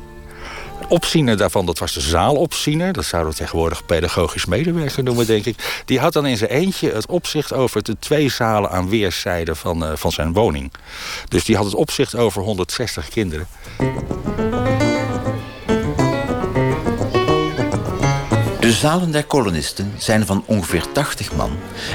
Opziener 0.89 1.37
daarvan, 1.37 1.67
dat 1.67 1.79
was 1.79 1.93
de 1.93 2.01
zaalopziener. 2.01 2.93
Dat 2.93 3.05
zouden 3.05 3.33
we 3.33 3.39
tegenwoordig 3.39 3.87
pedagogisch 3.87 4.47
medewerker 4.47 5.03
noemen, 5.03 5.27
denk 5.27 5.45
ik. 5.45 5.83
Die 5.85 5.99
had 5.99 6.13
dan 6.13 6.27
in 6.27 6.37
zijn 6.37 6.51
eentje 6.51 6.93
het 6.93 7.07
opzicht 7.07 7.53
over 7.53 7.83
de 7.83 7.97
twee 7.99 8.29
zalen 8.29 8.71
aan 8.71 8.89
weerszijden 8.89 9.57
van, 9.57 9.85
eh, 9.85 9.93
van 9.95 10.13
zijn 10.13 10.33
woning. 10.33 10.73
Dus 11.29 11.45
die 11.45 11.57
had 11.57 11.65
het 11.65 11.75
opzicht 11.75 12.15
over 12.15 12.43
160 12.43 13.09
kinderen. 13.09 13.47
De 18.61 18.73
zalen 18.73 19.11
der 19.11 19.25
kolonisten 19.25 19.93
zijn 19.99 20.27
van 20.27 20.43
ongeveer 20.47 20.93
80 20.93 21.33
man 21.33 21.51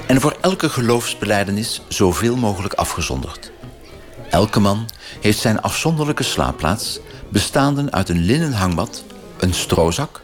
en 0.07 0.21
voor 0.21 0.37
elke 0.41 0.69
geloofsbeleidenis 0.69 1.81
zoveel 1.87 2.35
mogelijk 2.35 2.73
afgezonderd. 2.73 3.52
Elke 4.33 4.59
man 4.59 4.85
heeft 5.21 5.39
zijn 5.39 5.61
afzonderlijke 5.61 6.23
slaapplaats, 6.23 6.99
bestaande 7.29 7.91
uit 7.91 8.09
een 8.09 8.25
linnen 8.25 8.53
hangmat, 8.53 9.03
een 9.37 9.53
stroozak, 9.53 10.21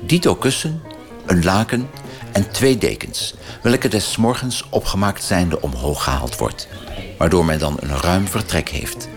dito 0.00 0.34
kussen, 0.34 0.82
een 1.26 1.44
laken 1.44 1.88
en 2.32 2.50
twee 2.50 2.78
dekens, 2.78 3.34
welke 3.62 3.88
des 3.88 4.16
morgens 4.16 4.64
opgemaakt 4.70 5.24
zijnde 5.24 5.60
omhoog 5.60 6.04
gehaald 6.04 6.36
wordt, 6.36 6.68
waardoor 7.18 7.44
men 7.44 7.58
dan 7.58 7.76
een 7.80 8.00
ruim 8.00 8.28
vertrek 8.28 8.68
heeft. 8.68 9.08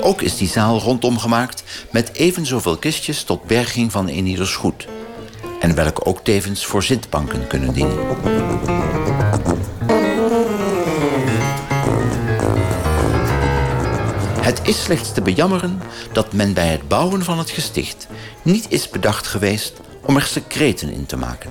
Ook 0.00 0.22
is 0.22 0.36
die 0.36 0.48
zaal 0.48 0.78
rondom 0.78 1.18
gemaakt 1.18 1.62
met 1.90 2.12
even 2.12 2.46
zoveel 2.46 2.76
kistjes 2.76 3.24
tot 3.24 3.46
berging 3.46 3.92
van 3.92 4.08
een 4.08 4.26
ieders 4.26 4.54
goed, 4.54 4.86
en 5.60 5.74
welke 5.74 6.04
ook 6.04 6.24
tevens 6.24 6.66
voor 6.66 6.82
zitbanken 6.82 7.46
kunnen 7.46 7.72
dienen. 7.72 7.98
Het 14.42 14.60
is 14.64 14.82
slechts 14.82 15.12
te 15.12 15.22
bejammeren 15.22 15.82
dat 16.12 16.32
men 16.32 16.54
bij 16.54 16.66
het 16.66 16.88
bouwen 16.88 17.24
van 17.24 17.38
het 17.38 17.50
gesticht 17.50 18.06
niet 18.42 18.66
is 18.68 18.88
bedacht 18.88 19.26
geweest 19.26 19.72
om 20.00 20.16
er 20.16 20.22
secreten 20.22 20.88
in 20.92 21.06
te 21.06 21.16
maken. 21.16 21.50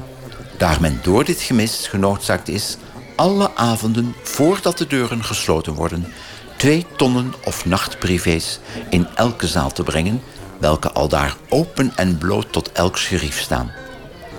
Daar 0.57 0.81
men 0.81 0.99
door 1.03 1.23
dit 1.23 1.41
gemis 1.41 1.87
genoodzaakt 1.87 2.47
is 2.47 2.77
alle 3.15 3.55
avonden 3.55 4.15
voordat 4.23 4.77
de 4.77 4.87
deuren 4.87 5.23
gesloten 5.23 5.73
worden 5.73 6.13
twee 6.57 6.85
tonnen 6.97 7.33
of 7.43 7.65
nachtprivés 7.65 8.59
in 8.89 9.07
elke 9.15 9.47
zaal 9.47 9.71
te 9.71 9.83
brengen, 9.83 10.21
welke 10.59 10.91
aldaar 10.91 11.35
open 11.49 11.91
en 11.95 12.17
bloot 12.17 12.51
tot 12.51 12.71
elk 12.71 12.97
scherief 12.97 13.39
staan. 13.39 13.71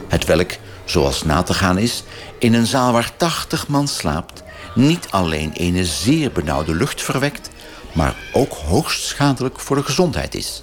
Het 0.08 0.24
welk, 0.24 0.50
zoals 0.84 1.22
na 1.22 1.42
te 1.42 1.54
gaan 1.54 1.78
is, 1.78 2.02
in 2.38 2.54
een 2.54 2.66
zaal 2.66 2.92
waar 2.92 3.10
80 3.16 3.68
man 3.68 3.88
slaapt, 3.88 4.42
niet 4.74 5.06
alleen 5.10 5.52
een 5.54 5.84
zeer 5.84 6.32
benauwde 6.32 6.74
lucht 6.74 7.02
verwekt, 7.02 7.50
maar 7.92 8.16
ook 8.32 8.52
hoogst 8.52 9.04
schadelijk 9.04 9.60
voor 9.60 9.76
de 9.76 9.82
gezondheid 9.82 10.34
is. 10.34 10.62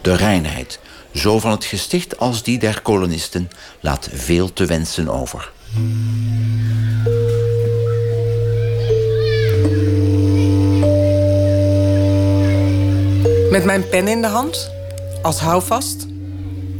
De 0.00 0.14
reinheid, 0.14 0.78
zo 1.14 1.38
van 1.38 1.50
het 1.50 1.64
gesticht 1.64 2.18
als 2.18 2.42
die 2.42 2.58
der 2.58 2.80
kolonisten, 2.82 3.50
laat 3.80 4.08
veel 4.12 4.52
te 4.52 4.66
wensen 4.66 5.08
over. 5.08 5.52
Met 13.50 13.64
mijn 13.64 13.88
pen 13.88 14.08
in 14.08 14.20
de 14.20 14.26
hand, 14.26 14.70
als 15.22 15.38
houvast, 15.40 16.06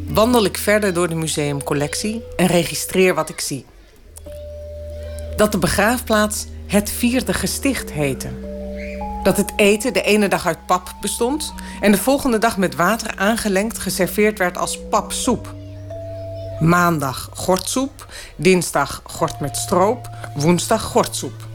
wandel 0.09 0.45
ik 0.45 0.59
verder 0.59 0.95
door 0.95 1.09
de 1.09 1.15
museumcollectie 1.15 2.23
en 2.37 2.47
registreer 2.47 3.15
wat 3.15 3.29
ik 3.29 3.41
zie. 3.41 3.65
Dat 5.37 5.53
de 5.53 5.59
begraafplaats 5.59 6.47
het 6.67 6.91
vierde 6.91 7.35
gesticht 7.35 7.93
heette. 7.93 8.50
Dat 9.23 9.37
het 9.37 9.53
eten 9.57 9.93
de 9.93 10.03
ene 10.03 10.29
dag 10.29 10.47
uit 10.47 10.67
pap 10.67 10.95
bestond 11.01 11.55
en 11.81 11.93
de 11.93 11.99
volgende 11.99 12.39
dag 12.39 12.57
met 12.57 12.75
water 12.75 13.17
aangelengd 13.17 13.79
geserveerd 13.79 14.39
werd 14.39 14.59
als 14.59 14.79
papsoep. 14.91 15.55
Maandag 16.61 17.31
gortsoep, 17.35 18.07
dinsdag 18.37 19.01
gort 19.05 19.41
met 19.41 19.57
stroop, 19.57 20.11
woensdag 20.35 20.83
gortsoep. 20.83 21.49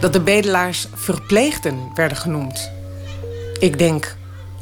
Dat 0.00 0.12
de 0.12 0.20
bedelaars 0.20 0.86
verpleegden 0.94 1.90
werden 1.94 2.16
genoemd. 2.16 2.70
Ik 3.58 3.78
denk, 3.78 4.16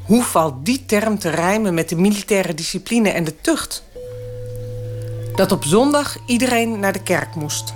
hoe 0.04 0.22
valt 0.22 0.54
die 0.64 0.84
term 0.86 1.18
te 1.18 1.28
rijmen 1.28 1.74
met 1.74 1.88
de 1.88 1.96
militaire 1.96 2.54
discipline 2.54 3.08
en 3.10 3.24
de 3.24 3.40
tucht? 3.40 3.82
Dat 5.34 5.52
op 5.52 5.64
zondag 5.64 6.16
iedereen 6.26 6.80
naar 6.80 6.92
de 6.92 7.02
kerk 7.02 7.34
moest. 7.34 7.74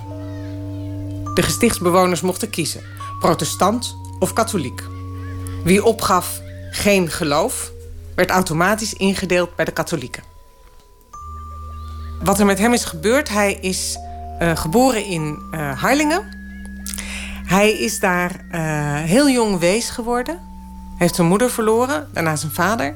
De 1.33 1.41
gestichtsbewoners 1.41 2.21
mochten 2.21 2.49
kiezen, 2.49 2.81
protestant 3.19 3.95
of 4.19 4.33
katholiek. 4.33 4.83
Wie 5.63 5.83
opgaf 5.83 6.41
geen 6.71 7.09
geloof, 7.09 7.71
werd 8.15 8.29
automatisch 8.29 8.93
ingedeeld 8.93 9.55
bij 9.55 9.65
de 9.65 9.71
katholieken. 9.71 10.23
Wat 12.23 12.39
er 12.39 12.45
met 12.45 12.59
hem 12.59 12.73
is 12.73 12.85
gebeurd, 12.85 13.29
hij 13.29 13.53
is 13.53 13.97
uh, 14.39 14.57
geboren 14.57 15.05
in 15.05 15.39
uh, 15.51 15.81
Harlingen. 15.81 16.33
Hij 17.45 17.71
is 17.71 17.99
daar 17.99 18.45
uh, 18.51 18.59
heel 18.95 19.29
jong 19.29 19.59
wees 19.59 19.89
geworden. 19.89 20.39
Heeft 20.97 21.15
zijn 21.15 21.27
moeder 21.27 21.51
verloren, 21.51 22.07
daarna 22.13 22.35
zijn 22.35 22.51
vader. 22.51 22.95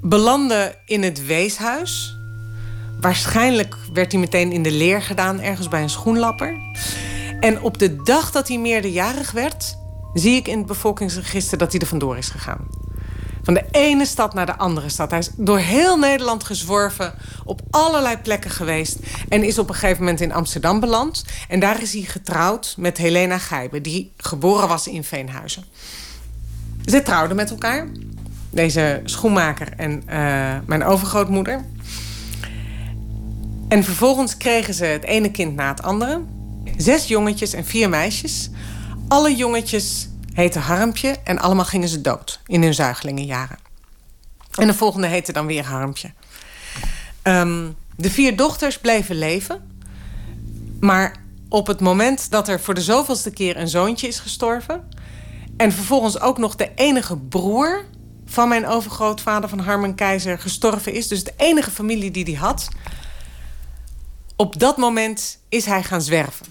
Belandde 0.00 0.78
in 0.86 1.02
het 1.02 1.26
weeshuis. 1.26 2.16
Waarschijnlijk 3.00 3.76
werd 3.92 4.12
hij 4.12 4.20
meteen 4.20 4.52
in 4.52 4.62
de 4.62 4.70
leer 4.70 5.02
gedaan, 5.02 5.40
ergens 5.40 5.68
bij 5.68 5.82
een 5.82 5.90
schoenlapper. 5.90 6.56
En 7.40 7.62
op 7.62 7.78
de 7.78 8.02
dag 8.02 8.30
dat 8.30 8.48
hij 8.48 8.58
meerderjarig 8.58 9.30
werd, 9.30 9.76
zie 10.18 10.36
ik 10.36 10.48
in 10.48 10.58
het 10.58 10.66
bevolkingsregister 10.66 11.58
dat 11.58 11.72
hij 11.72 11.80
er 11.80 11.86
vandoor 11.86 12.16
is 12.16 12.28
gegaan. 12.28 12.66
Van 13.42 13.54
de 13.54 13.64
ene 13.70 14.06
stad 14.06 14.34
naar 14.34 14.46
de 14.46 14.56
andere 14.56 14.88
stad. 14.88 15.10
Hij 15.10 15.18
is 15.18 15.30
door 15.36 15.58
heel 15.58 15.98
Nederland 15.98 16.44
gezworven, 16.44 17.14
op 17.44 17.60
allerlei 17.70 18.16
plekken 18.16 18.50
geweest. 18.50 18.98
En 19.28 19.42
is 19.42 19.58
op 19.58 19.68
een 19.68 19.74
gegeven 19.74 20.02
moment 20.02 20.20
in 20.20 20.32
Amsterdam 20.32 20.80
beland. 20.80 21.24
En 21.48 21.60
daar 21.60 21.82
is 21.82 21.92
hij 21.92 22.02
getrouwd 22.02 22.74
met 22.78 22.98
Helena 22.98 23.38
Gijben, 23.38 23.82
die 23.82 24.12
geboren 24.16 24.68
was 24.68 24.88
in 24.88 25.04
Veenhuizen. 25.04 25.64
Ze 26.84 27.02
trouwden 27.02 27.36
met 27.36 27.50
elkaar. 27.50 27.88
Deze 28.50 29.00
schoenmaker 29.04 29.68
en 29.76 30.02
uh, 30.08 30.56
mijn 30.66 30.84
overgrootmoeder. 30.84 31.64
En 33.68 33.84
vervolgens 33.84 34.36
kregen 34.36 34.74
ze 34.74 34.84
het 34.84 35.04
ene 35.04 35.30
kind 35.30 35.54
na 35.54 35.68
het 35.68 35.82
andere. 35.82 36.20
Zes 36.76 37.06
jongetjes 37.06 37.52
en 37.52 37.64
vier 37.64 37.88
meisjes. 37.88 38.50
Alle 39.08 39.36
jongetjes 39.36 40.08
heten 40.32 40.60
Harmpje 40.60 41.16
en 41.24 41.38
allemaal 41.38 41.64
gingen 41.64 41.88
ze 41.88 42.00
dood 42.00 42.40
in 42.46 42.62
hun 42.62 42.74
zuigelingenjaren. 42.74 43.58
En 44.54 44.66
de 44.66 44.74
volgende 44.74 45.06
heette 45.06 45.32
dan 45.32 45.46
weer 45.46 45.64
Harmpje. 45.64 46.10
Um, 47.22 47.76
de 47.96 48.10
vier 48.10 48.36
dochters 48.36 48.78
bleven 48.78 49.18
leven. 49.18 49.78
Maar 50.80 51.16
op 51.48 51.66
het 51.66 51.80
moment 51.80 52.30
dat 52.30 52.48
er 52.48 52.60
voor 52.60 52.74
de 52.74 52.82
zoveelste 52.82 53.30
keer 53.30 53.56
een 53.56 53.68
zoontje 53.68 54.06
is 54.06 54.18
gestorven... 54.18 54.88
en 55.56 55.72
vervolgens 55.72 56.20
ook 56.20 56.38
nog 56.38 56.56
de 56.56 56.70
enige 56.74 57.16
broer 57.16 57.84
van 58.24 58.48
mijn 58.48 58.66
overgrootvader 58.66 59.48
van 59.48 59.58
Harmen 59.58 59.94
Keizer 59.94 60.38
gestorven 60.38 60.92
is... 60.92 61.08
dus 61.08 61.24
de 61.24 61.34
enige 61.36 61.70
familie 61.70 62.10
die 62.10 62.24
hij 62.24 62.34
had... 62.34 62.68
op 64.36 64.58
dat 64.58 64.76
moment 64.76 65.38
is 65.48 65.64
hij 65.64 65.82
gaan 65.82 66.02
zwerven. 66.02 66.46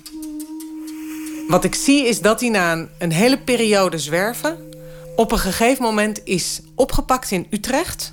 Wat 1.47 1.63
ik 1.63 1.75
zie 1.75 2.07
is 2.07 2.21
dat 2.21 2.39
hij 2.39 2.49
na 2.49 2.87
een, 2.97 3.11
hele 3.11 3.37
periode 3.37 3.99
zwerven... 3.99 4.73
op 5.15 5.31
een 5.31 5.39
gegeven 5.39 5.83
moment 5.83 6.21
is 6.23 6.61
opgepakt 6.75 7.31
in 7.31 7.47
Utrecht. 7.49 8.11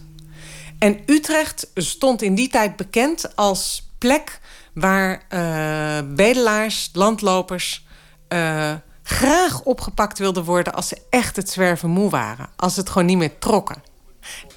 En 0.79 1.01
Utrecht 1.07 1.71
stond 1.75 2.23
in 2.23 2.35
die 2.35 2.49
tijd 2.49 2.77
bekend 2.77 3.37
als 3.37 3.91
plek... 3.99 4.41
waar 4.75 5.23
uh, 5.31 6.15
bedelaars, 6.15 6.91
landlopers... 6.93 7.87
Uh, 8.29 8.73
graag 9.03 9.63
opgepakt 9.63 10.19
wilden 10.19 10.45
worden 10.45 10.75
als 10.75 10.89
ze 10.89 10.99
echt 11.11 11.37
het 11.37 11.51
zwerven 11.51 11.91
moe 11.91 12.11
waren. 12.11 12.49
Als 12.57 12.77
het 12.77 12.89
gewoon 12.89 13.07
niet 13.07 13.17
meer 13.17 13.39
trokken. 13.39 13.83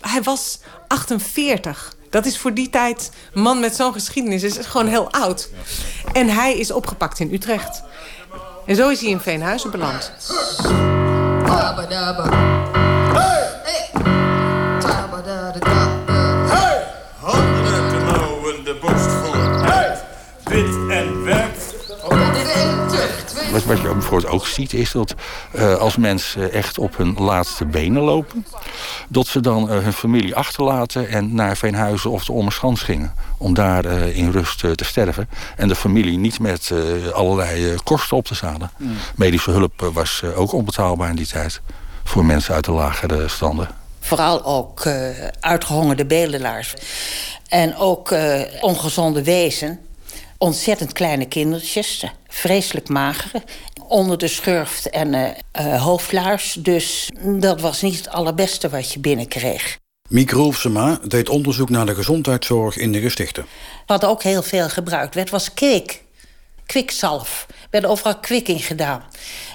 Hij 0.01 0.24
was 0.24 0.60
48. 0.88 1.96
Dat 2.10 2.25
is 2.25 2.38
voor 2.38 2.53
die 2.53 2.70
tijd, 2.70 3.12
man 3.34 3.60
met 3.60 3.75
zo'n 3.75 3.94
geschiedenis, 3.94 4.44
is 4.44 4.58
gewoon 4.58 4.88
heel 4.88 5.12
oud. 5.12 5.50
En 6.13 6.29
hij 6.29 6.58
is 6.58 6.72
opgepakt 6.72 7.20
in 7.20 7.34
Utrecht. 7.34 7.84
En 8.65 8.75
zo 8.75 8.89
is 8.89 9.01
hij 9.01 9.10
in 9.10 9.19
Veenhuizen 9.19 9.72
beland. 9.72 10.12
Wat, 23.56 23.64
wat 23.64 23.82
je 23.82 23.94
bijvoorbeeld 23.94 24.34
ook 24.34 24.48
ziet 24.48 24.74
is 24.74 24.92
dat 24.92 25.16
uh, 25.56 25.76
als 25.76 25.98
mensen 25.98 26.52
echt 26.52 26.78
op 26.78 26.98
hun 26.98 27.16
laatste 27.18 27.66
benen 27.66 28.02
lopen... 28.02 28.46
dat 29.10 29.28
ze 29.28 29.40
dan 29.40 29.64
uh, 29.64 29.84
hun 29.84 29.94
familie 29.94 30.36
achterlaten 30.36 31.10
en 31.10 31.36
naar 31.36 31.58
Veenhuizen 31.58 32.12
of 32.12 32.26
de 32.26 32.32
Ommerschans 32.32 32.82
gingen. 32.82 33.14
Om 33.38 33.54
daar 33.54 33.86
uh, 33.86 34.18
in 34.18 34.32
rust 34.32 34.60
te 34.60 34.84
sterven. 34.84 35.30
En 35.56 35.68
de 35.68 35.76
familie 35.76 36.18
niet 36.18 36.40
met 36.40 36.72
allerlei 37.14 37.76
kosten 37.84 38.18
op 38.18 38.26
te 38.26 38.36
zadelen. 38.36 38.72
Mm. 38.78 38.98
Medische 39.16 39.52
hulp 39.52 39.90
was 39.94 40.24
ook 40.36 40.52
onbetaalbaar 40.52 41.10
in 41.10 41.16
die 41.16 41.28
tijd. 41.28 41.62
Voor 42.04 42.26
mensen 42.26 42.54
uit 42.54 42.66
de 42.66 42.72
lagere 42.72 43.28
standen. 43.28 43.68
Vooral 44.00 44.46
ook 44.46 44.88
uitgehongerde 45.40 46.06
bedelaars. 46.06 46.74
En 47.48 47.78
ook 47.78 48.15
ongezonde 48.62 49.24
wezen 49.24 49.80
ontzettend 50.38 50.94
kleine 50.94 51.26
kindertjes, 51.26 52.06
vreselijk 52.36 52.89
magere, 52.89 53.41
onder 53.88 54.17
de 54.17 54.28
schurft 54.28 54.89
en 54.89 55.13
uh, 55.13 55.28
uh, 55.60 55.84
hoofdlaars. 55.84 56.54
Dus 56.54 57.10
dat 57.21 57.62
was 57.62 57.82
niet 57.82 57.98
het 57.98 58.10
allerbeste 58.10 58.69
wat 58.69 58.93
je 58.93 59.00
binnenkreeg. 59.00 59.78
Miek 60.10 60.32
Rolfsema 60.32 61.00
deed 61.04 61.30
onderzoek 61.30 61.69
naar 61.69 61.86
de 61.86 61.95
gezondheidszorg 61.95 62.78
in 62.78 62.91
de 62.91 63.02
gestichten. 63.02 63.45
Wat 63.86 64.06
ook 64.06 64.24
heel 64.24 64.43
veel 64.43 64.69
gebruikt 64.69 65.15
werd, 65.15 65.30
was 65.30 65.54
kwik. 65.54 66.04
Kwikzalf. 66.65 67.45
Er 67.50 67.67
werd 67.69 67.86
overal 67.86 68.19
kwik 68.19 68.48
in 68.48 68.60
gedaan. 68.60 69.04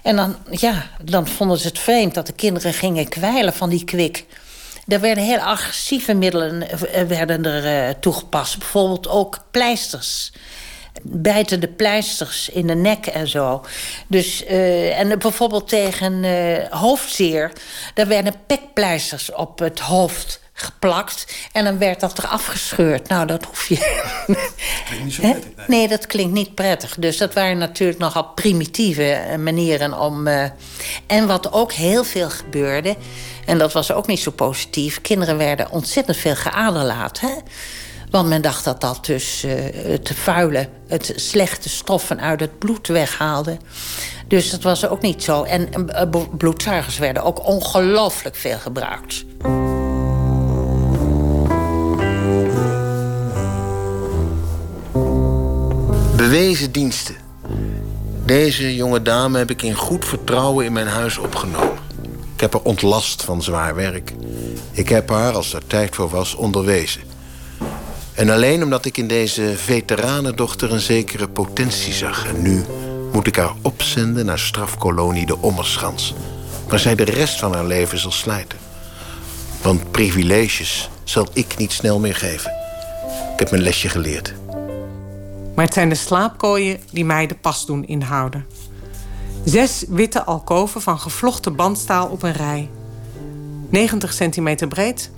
En 0.02 0.16
dan, 0.16 0.36
ja, 0.50 0.90
dan 1.02 1.26
vonden 1.26 1.58
ze 1.58 1.66
het 1.66 1.78
vreemd 1.78 2.14
dat 2.14 2.26
de 2.26 2.32
kinderen 2.32 2.72
gingen 2.72 3.08
kwijlen 3.08 3.52
van 3.52 3.68
die 3.68 3.84
kwik. 3.84 4.24
Er 4.86 5.00
werden 5.00 5.24
heel 5.24 5.38
agressieve 5.38 6.14
middelen 6.14 6.66
werden 7.08 7.44
er, 7.44 7.88
uh, 7.88 7.94
toegepast. 8.00 8.58
Bijvoorbeeld 8.58 9.08
ook 9.08 9.44
pleisters 9.50 10.32
bijtende 11.02 11.68
pleisters 11.68 12.48
in 12.48 12.66
de 12.66 12.74
nek 12.74 13.06
en 13.06 13.28
zo. 13.28 13.64
Dus, 14.06 14.44
uh, 14.44 14.98
en 14.98 15.18
bijvoorbeeld 15.18 15.68
tegen 15.68 16.24
uh, 16.24 16.66
hoofdzeer... 16.70 17.52
daar 17.94 18.06
werden 18.06 18.34
pekpleisters 18.46 19.32
op 19.32 19.58
het 19.58 19.78
hoofd 19.78 20.40
geplakt. 20.60 21.26
En 21.52 21.64
dan 21.64 21.78
werd 21.78 22.00
dat 22.00 22.18
eraf 22.18 22.46
gescheurd. 22.46 23.08
Nou, 23.08 23.26
dat 23.26 23.44
hoef 23.44 23.68
je... 23.68 23.76
Klinkt 24.86 25.04
niet 25.04 25.14
zo 25.14 25.20
prettig, 25.20 25.50
nee. 25.56 25.78
nee. 25.78 25.88
dat 25.88 26.06
klinkt 26.06 26.32
niet 26.32 26.54
prettig. 26.54 26.94
Dus 26.98 27.16
dat 27.16 27.34
waren 27.34 27.58
natuurlijk 27.58 27.98
nogal 27.98 28.24
primitieve 28.24 29.12
eh, 29.12 29.38
manieren 29.38 30.00
om... 30.00 30.26
Uh... 30.26 30.44
en 31.06 31.26
wat 31.26 31.52
ook 31.52 31.72
heel 31.72 32.04
veel 32.04 32.30
gebeurde... 32.30 32.96
en 33.46 33.58
dat 33.58 33.72
was 33.72 33.92
ook 33.92 34.06
niet 34.06 34.20
zo 34.20 34.30
positief... 34.30 35.00
kinderen 35.00 35.36
werden 35.36 35.70
ontzettend 35.70 36.16
veel 36.16 36.36
geaderlaat, 36.36 37.20
hè? 37.20 37.34
Want 38.10 38.28
men 38.28 38.42
dacht 38.42 38.64
dat 38.64 38.80
dat 38.80 39.06
dus 39.06 39.44
uh, 39.44 39.52
het 39.72 40.12
vuile, 40.14 40.68
het 40.88 41.12
slechte 41.16 41.68
stoffen 41.68 42.20
uit 42.20 42.40
het 42.40 42.58
bloed 42.58 42.88
weghaalde. 42.88 43.56
Dus 44.28 44.50
dat 44.50 44.62
was 44.62 44.88
ook 44.88 45.00
niet 45.00 45.22
zo. 45.22 45.42
En 45.42 45.68
uh, 45.86 46.24
bloedzuigers 46.36 46.98
werden 46.98 47.22
ook 47.22 47.46
ongelooflijk 47.46 48.36
veel 48.36 48.58
gebruikt. 48.58 49.24
Bewezen 56.16 56.72
diensten. 56.72 57.14
Deze 58.24 58.74
jonge 58.74 59.02
dame 59.02 59.38
heb 59.38 59.50
ik 59.50 59.62
in 59.62 59.74
goed 59.74 60.04
vertrouwen 60.04 60.64
in 60.64 60.72
mijn 60.72 60.86
huis 60.86 61.18
opgenomen. 61.18 61.78
Ik 62.34 62.40
heb 62.40 62.52
haar 62.52 62.62
ontlast 62.62 63.22
van 63.22 63.42
zwaar 63.42 63.74
werk. 63.74 64.12
Ik 64.70 64.88
heb 64.88 65.08
haar, 65.08 65.32
als 65.32 65.52
er 65.52 65.66
tijd 65.66 65.94
voor 65.94 66.08
was, 66.08 66.34
onderwezen. 66.34 67.09
En 68.20 68.30
alleen 68.30 68.62
omdat 68.62 68.84
ik 68.84 68.96
in 68.96 69.06
deze 69.06 69.54
veteranendochter 69.56 70.72
een 70.72 70.80
zekere 70.80 71.28
potentie 71.28 71.92
zag. 71.92 72.26
En 72.26 72.42
nu 72.42 72.64
moet 73.12 73.26
ik 73.26 73.36
haar 73.36 73.54
opzenden 73.62 74.26
naar 74.26 74.38
strafkolonie 74.38 75.26
de 75.26 75.38
Ommerschans. 75.38 76.14
Waar 76.68 76.78
zij 76.78 76.94
de 76.94 77.04
rest 77.04 77.38
van 77.38 77.54
haar 77.54 77.64
leven 77.64 77.98
zal 77.98 78.10
slijten. 78.10 78.58
Want 79.62 79.90
privileges 79.90 80.90
zal 81.04 81.28
ik 81.32 81.56
niet 81.56 81.72
snel 81.72 81.98
meer 81.98 82.14
geven. 82.14 82.50
Ik 83.32 83.38
heb 83.38 83.50
mijn 83.50 83.62
lesje 83.62 83.88
geleerd. 83.88 84.34
Maar 85.54 85.64
het 85.64 85.74
zijn 85.74 85.88
de 85.88 85.94
slaapkooien 85.94 86.80
die 86.92 87.04
mij 87.04 87.26
de 87.26 87.34
pas 87.34 87.66
doen 87.66 87.86
inhouden. 87.86 88.46
Zes 89.44 89.84
witte 89.88 90.24
alkoven 90.24 90.82
van 90.82 90.98
gevlochten 90.98 91.56
bandstaal 91.56 92.08
op 92.08 92.22
een 92.22 92.32
rij. 92.32 92.70
90 93.68 94.12
centimeter 94.12 94.68
breed, 94.68 95.10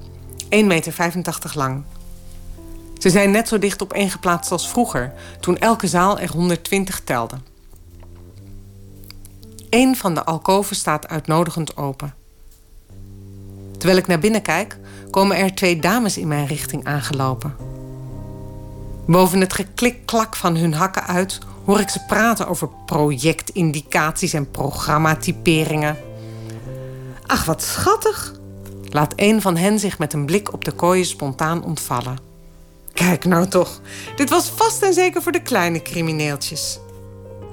1,85 0.48 0.66
meter 0.66 1.52
lang. 1.54 1.84
Ze 3.02 3.10
zijn 3.10 3.30
net 3.30 3.48
zo 3.48 3.58
dicht 3.58 3.82
opeengeplaatst 3.82 4.52
als 4.52 4.68
vroeger, 4.68 5.12
toen 5.40 5.58
elke 5.58 5.86
zaal 5.86 6.18
er 6.18 6.30
120 6.30 7.00
telde. 7.04 7.36
Eén 9.70 9.96
van 9.96 10.14
de 10.14 10.24
alkoven 10.24 10.76
staat 10.76 11.08
uitnodigend 11.08 11.76
open. 11.76 12.14
Terwijl 13.78 13.98
ik 13.98 14.06
naar 14.06 14.18
binnen 14.18 14.42
kijk, 14.42 14.78
komen 15.10 15.36
er 15.36 15.54
twee 15.54 15.80
dames 15.80 16.18
in 16.18 16.28
mijn 16.28 16.46
richting 16.46 16.84
aangelopen. 16.84 17.56
Boven 19.06 19.40
het 19.40 19.52
geklik-klak 19.52 20.36
van 20.36 20.56
hun 20.56 20.74
hakken 20.74 21.06
uit 21.06 21.38
hoor 21.64 21.80
ik 21.80 21.88
ze 21.88 22.04
praten 22.06 22.48
over 22.48 22.68
projectindicaties 22.86 24.32
en 24.32 24.50
programmatyperingen. 24.50 25.96
Ach, 27.26 27.44
wat 27.44 27.62
schattig! 27.62 28.34
Laat 28.88 29.12
een 29.16 29.40
van 29.40 29.56
hen 29.56 29.78
zich 29.78 29.98
met 29.98 30.12
een 30.12 30.26
blik 30.26 30.52
op 30.52 30.64
de 30.64 30.72
kooien 30.72 31.06
spontaan 31.06 31.64
ontvallen. 31.64 32.31
Kijk 32.92 33.24
nou 33.24 33.48
toch, 33.48 33.80
dit 34.16 34.30
was 34.30 34.48
vast 34.48 34.82
en 34.82 34.94
zeker 34.94 35.22
voor 35.22 35.32
de 35.32 35.42
kleine 35.42 35.82
crimineeltjes. 35.82 36.78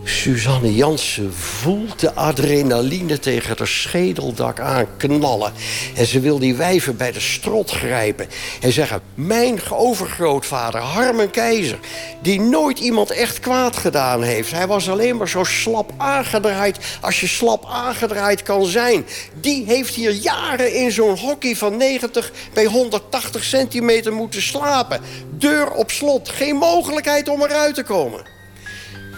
Suzanne 0.03 0.75
Jansen 0.75 1.33
voelt 1.33 1.99
de 1.99 2.13
adrenaline 2.13 3.19
tegen 3.19 3.57
haar 3.57 3.67
schedeldak 3.67 4.59
aanknallen. 4.59 5.53
En 5.95 6.05
ze 6.05 6.19
wil 6.19 6.39
die 6.39 6.55
wijven 6.55 6.97
bij 6.97 7.11
de 7.11 7.19
strot 7.19 7.71
grijpen. 7.71 8.27
En 8.61 8.71
zeggen, 8.71 9.01
mijn 9.13 9.59
overgrootvader 9.69 10.81
Harmen 10.81 11.31
Keizer... 11.31 11.79
die 12.21 12.41
nooit 12.41 12.79
iemand 12.79 13.11
echt 13.11 13.39
kwaad 13.39 13.77
gedaan 13.77 14.23
heeft. 14.23 14.51
Hij 14.51 14.67
was 14.67 14.89
alleen 14.89 15.17
maar 15.17 15.29
zo 15.29 15.43
slap 15.43 15.93
aangedraaid 15.97 16.77
als 17.01 17.19
je 17.19 17.27
slap 17.27 17.65
aangedraaid 17.65 18.43
kan 18.43 18.65
zijn. 18.65 19.05
Die 19.41 19.65
heeft 19.65 19.95
hier 19.95 20.11
jaren 20.11 20.73
in 20.73 20.91
zo'n 20.91 21.17
hockey 21.17 21.55
van 21.55 21.77
90 21.77 22.31
bij 22.53 22.65
180 22.65 23.43
centimeter 23.43 24.13
moeten 24.13 24.41
slapen. 24.41 25.01
Deur 25.31 25.71
op 25.71 25.91
slot, 25.91 26.29
geen 26.29 26.55
mogelijkheid 26.55 27.29
om 27.29 27.43
eruit 27.43 27.75
te 27.75 27.83
komen 27.83 28.37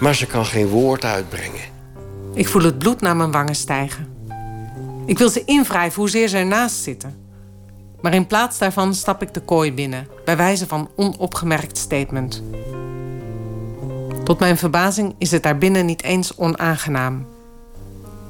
maar 0.01 0.15
ze 0.15 0.25
kan 0.25 0.45
geen 0.45 0.67
woord 0.67 1.05
uitbrengen. 1.05 1.61
Ik 2.33 2.47
voel 2.47 2.63
het 2.63 2.77
bloed 2.77 3.01
naar 3.01 3.15
mijn 3.15 3.31
wangen 3.31 3.55
stijgen. 3.55 4.07
Ik 5.05 5.17
wil 5.17 5.29
ze 5.29 5.43
invrijven 5.45 6.01
hoezeer 6.01 6.27
ze 6.27 6.37
ernaast 6.37 6.75
zitten. 6.75 7.15
Maar 8.01 8.13
in 8.13 8.27
plaats 8.27 8.57
daarvan 8.57 8.95
stap 8.95 9.21
ik 9.21 9.33
de 9.33 9.39
kooi 9.39 9.73
binnen, 9.73 10.07
bij 10.25 10.37
wijze 10.37 10.67
van 10.67 10.89
onopgemerkt 10.95 11.77
statement. 11.77 12.43
Tot 14.23 14.39
mijn 14.39 14.57
verbazing 14.57 15.15
is 15.17 15.31
het 15.31 15.43
daarbinnen 15.43 15.85
niet 15.85 16.03
eens 16.03 16.37
onaangenaam. 16.37 17.27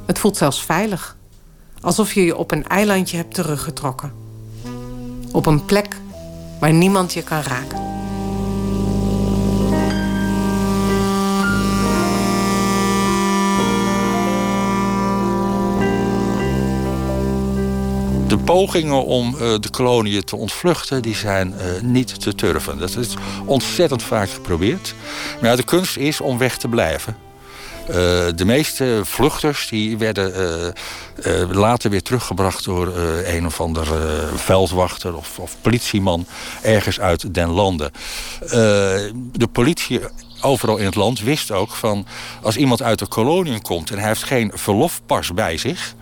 Het 0.05 0.19
voelt 0.19 0.38
zelfs 0.38 0.65
veilig, 0.65 1.17
alsof 1.81 2.13
je 2.13 2.25
je 2.25 2.38
op 2.38 2.51
een 2.51 2.67
eilandje 2.67 3.17
hebt 3.17 3.34
teruggetrokken. 3.34 4.13
Op 5.31 5.45
een 5.45 5.65
plek 5.65 5.95
waar 6.60 6.73
niemand 6.73 7.13
je 7.13 7.23
kan 7.23 7.41
raken. 7.41 8.01
Pogingen 18.52 19.06
om 19.06 19.36
uh, 19.36 19.40
de 19.40 19.70
koloniën 19.72 20.24
te 20.24 20.36
ontvluchten, 20.36 21.02
die 21.02 21.16
zijn 21.16 21.54
uh, 21.58 21.82
niet 21.82 22.22
te 22.22 22.36
turven. 22.36 22.78
Dat 22.78 22.96
is 22.98 23.14
ontzettend 23.46 24.04
vaak 24.04 24.30
geprobeerd. 24.30 24.94
Maar 25.40 25.50
ja, 25.50 25.56
de 25.56 25.64
kunst 25.64 25.98
is 25.98 26.22
om 26.22 26.38
weg 26.38 26.58
te 26.58 26.68
blijven. 26.68 27.16
Uh, 27.90 27.96
de 28.36 28.46
meeste 28.46 29.02
vluchters 29.04 29.68
die 29.70 29.98
werden 29.98 30.34
later 31.52 31.90
weer 31.90 32.02
teruggebracht 32.02 32.66
door 32.66 32.98
een 33.26 33.46
of 33.46 33.62
ander 33.62 33.88
veldwachter 34.36 35.16
of, 35.16 35.40
of, 35.40 35.56
politieman 35.62 36.26
ergens 36.62 37.00
uit 37.00 37.34
den 37.34 37.50
landen. 37.50 37.92
de 39.34 39.48
politie 39.52 40.00
overal 40.42 40.78
in 40.78 40.86
het 40.86 40.96
land 40.96 41.22
wist 41.22 41.52
ook 41.52 41.72
van 41.72 42.06
als 42.42 42.56
iemand 42.58 42.82
uit 42.82 43.00
de 43.00 43.08
koloniën 43.08 43.62
komt 43.62 43.92
en 43.92 43.98
hij 43.98 44.08
heeft 44.08 44.24
geen 44.24 44.52
verlofpas 44.54 45.34
bij 45.34 45.58
zich, 45.58 45.96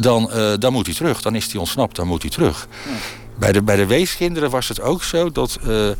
dan, 0.00 0.30
uh, 0.34 0.52
dan 0.58 0.72
moet 0.72 0.86
hij 0.86 0.94
terug. 0.94 1.22
Dan 1.22 1.34
is 1.34 1.52
hij 1.52 1.60
ontsnapt, 1.60 1.96
dan 1.96 2.06
moet 2.06 2.22
hij 2.22 2.30
terug. 2.30 2.68
Bij, 3.38 3.52
de, 3.52 3.62
bij 3.62 3.76
de 3.76 3.86
weeskinderen 3.86 4.50
was 4.50 4.68
het 4.68 4.80
ook 4.80 5.02
zo 5.02 5.32
dat 5.32 5.58
uh, 5.66 5.90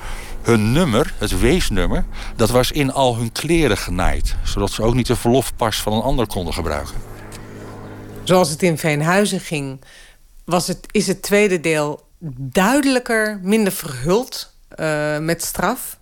hun 0.42 0.72
nummer, 0.72 1.14
het 1.18 1.40
weesnummer... 1.40 2.04
dat 2.36 2.50
was 2.50 2.70
in 2.70 2.92
al 2.92 3.16
hun 3.16 3.32
kleren 3.32 3.78
genaaid. 3.78 4.36
Zodat 4.44 4.70
ze 4.70 4.82
ook 4.82 4.94
niet 4.94 5.06
de 5.06 5.16
verlofpas 5.16 5.76
van 5.76 5.92
een 5.92 6.02
ander 6.02 6.26
konden 6.26 6.54
gebruiken. 6.54 6.94
Zoals 8.22 8.50
het 8.50 8.62
in 8.62 8.78
Veenhuizen 8.78 9.40
ging... 9.40 9.80
Was 10.44 10.66
het, 10.66 10.86
is 10.90 11.06
het 11.06 11.22
tweede 11.22 11.60
deel 11.60 12.06
duidelijker, 12.38 13.40
minder 13.42 13.72
verhuld 13.72 14.52
uh, 14.80 15.18
met 15.18 15.44
straf 15.44 15.98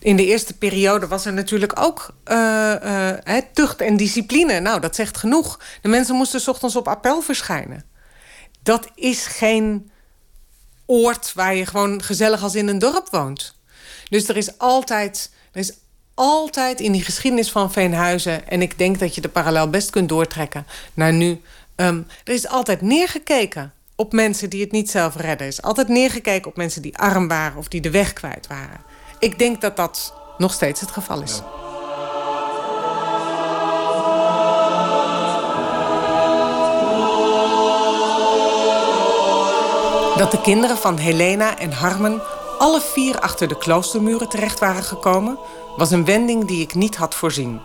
in 0.00 0.16
de 0.16 0.26
eerste 0.26 0.56
periode 0.56 1.06
was 1.06 1.24
er 1.24 1.32
natuurlijk 1.32 1.80
ook 1.80 2.14
uh, 2.30 2.74
uh, 2.84 3.36
tucht 3.52 3.80
en 3.80 3.96
discipline. 3.96 4.60
Nou, 4.60 4.80
dat 4.80 4.94
zegt 4.94 5.16
genoeg. 5.16 5.60
De 5.82 5.88
mensen 5.88 6.14
moesten 6.14 6.40
s 6.40 6.48
ochtends 6.48 6.76
op 6.76 6.88
appel 6.88 7.20
verschijnen. 7.20 7.84
Dat 8.62 8.88
is 8.94 9.26
geen 9.26 9.90
oord 10.86 11.32
waar 11.34 11.54
je 11.54 11.66
gewoon 11.66 12.02
gezellig 12.02 12.42
als 12.42 12.54
in 12.54 12.68
een 12.68 12.78
dorp 12.78 13.08
woont. 13.10 13.58
Dus 14.08 14.28
er 14.28 14.36
is 14.36 14.58
altijd, 14.58 15.30
er 15.52 15.60
is 15.60 15.72
altijd 16.14 16.80
in 16.80 16.92
die 16.92 17.04
geschiedenis 17.04 17.50
van 17.50 17.72
Veenhuizen... 17.72 18.48
en 18.48 18.62
ik 18.62 18.78
denk 18.78 18.98
dat 18.98 19.14
je 19.14 19.20
de 19.20 19.28
parallel 19.28 19.70
best 19.70 19.90
kunt 19.90 20.08
doortrekken 20.08 20.66
naar 20.94 21.12
nu... 21.12 21.40
Um, 21.76 22.06
er 22.24 22.32
is 22.32 22.48
altijd 22.48 22.80
neergekeken 22.80 23.72
op 23.96 24.12
mensen 24.12 24.50
die 24.50 24.60
het 24.60 24.72
niet 24.72 24.90
zelf 24.90 25.16
redden. 25.16 25.38
Er 25.38 25.52
is 25.52 25.62
altijd 25.62 25.88
neergekeken 25.88 26.50
op 26.50 26.56
mensen 26.56 26.82
die 26.82 26.98
arm 26.98 27.28
waren... 27.28 27.58
of 27.58 27.68
die 27.68 27.80
de 27.80 27.90
weg 27.90 28.12
kwijt 28.12 28.46
waren. 28.46 28.80
Ik 29.20 29.38
denk 29.38 29.60
dat 29.60 29.76
dat 29.76 30.14
nog 30.38 30.52
steeds 30.52 30.80
het 30.80 30.90
geval 30.90 31.22
is. 31.22 31.42
Dat 40.16 40.30
de 40.30 40.40
kinderen 40.42 40.76
van 40.76 40.96
Helena 40.96 41.58
en 41.58 41.72
Harmen 41.72 42.22
alle 42.58 42.80
vier 42.80 43.20
achter 43.20 43.48
de 43.48 43.58
kloostermuren 43.58 44.28
terecht 44.28 44.58
waren 44.58 44.82
gekomen, 44.82 45.38
was 45.76 45.90
een 45.90 46.04
wending 46.04 46.46
die 46.46 46.62
ik 46.62 46.74
niet 46.74 46.96
had 46.96 47.14
voorzien. 47.14 47.60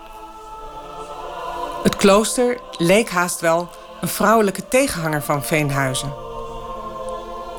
Het 1.83 1.95
klooster 1.95 2.59
leek 2.77 3.09
haast 3.09 3.39
wel 3.39 3.69
een 4.01 4.07
vrouwelijke 4.07 4.67
tegenhanger 4.67 5.21
van 5.23 5.43
Veenhuizen. 5.43 6.13